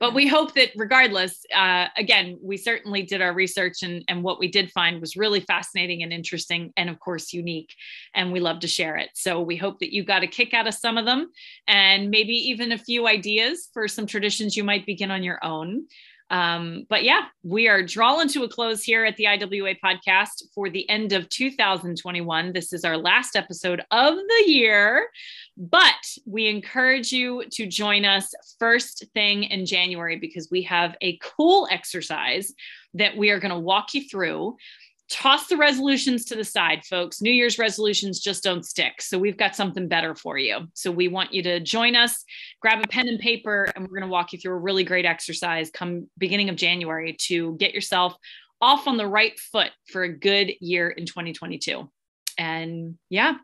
[0.00, 4.38] but we hope that regardless uh, again we certainly did our research and, and what
[4.38, 7.74] we did find was really fascinating and interesting and of course unique
[8.14, 10.66] and we love to share it so we hope that you got a kick out
[10.66, 11.30] of some of them
[11.66, 15.84] and maybe even a few ideas for some traditions you might begin on your own
[16.30, 20.68] um, but yeah, we are drawing to a close here at the IWA podcast for
[20.68, 22.52] the end of 2021.
[22.52, 25.08] This is our last episode of the year,
[25.56, 25.94] but
[26.26, 31.66] we encourage you to join us first thing in January because we have a cool
[31.70, 32.52] exercise
[32.94, 34.56] that we are going to walk you through
[35.10, 37.22] toss the resolutions to the side, folks.
[37.22, 39.00] New Year's resolutions just don't stick.
[39.00, 40.68] So we've got something better for you.
[40.74, 42.24] So we want you to join us,
[42.60, 45.06] grab a pen and paper, and we're going to walk you through a really great
[45.06, 48.14] exercise come beginning of January to get yourself
[48.60, 51.88] off on the right foot for a good year in 2022.
[52.36, 53.34] And yeah,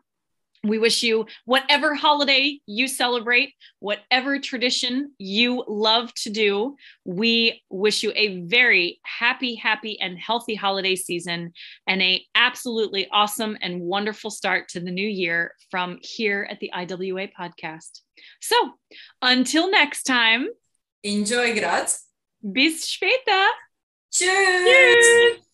[0.67, 6.75] we wish you whatever holiday you celebrate, whatever tradition you love to do.
[7.03, 11.53] We wish you a very happy, happy, and healthy holiday season
[11.87, 16.71] and a absolutely awesome and wonderful start to the new year from here at the
[16.73, 18.01] IWA podcast.
[18.41, 18.55] So
[19.21, 20.47] until next time,
[21.03, 22.05] enjoy Graz.
[22.41, 23.47] Bis später.
[24.11, 24.25] Tschüss.
[24.27, 25.44] Tschüss.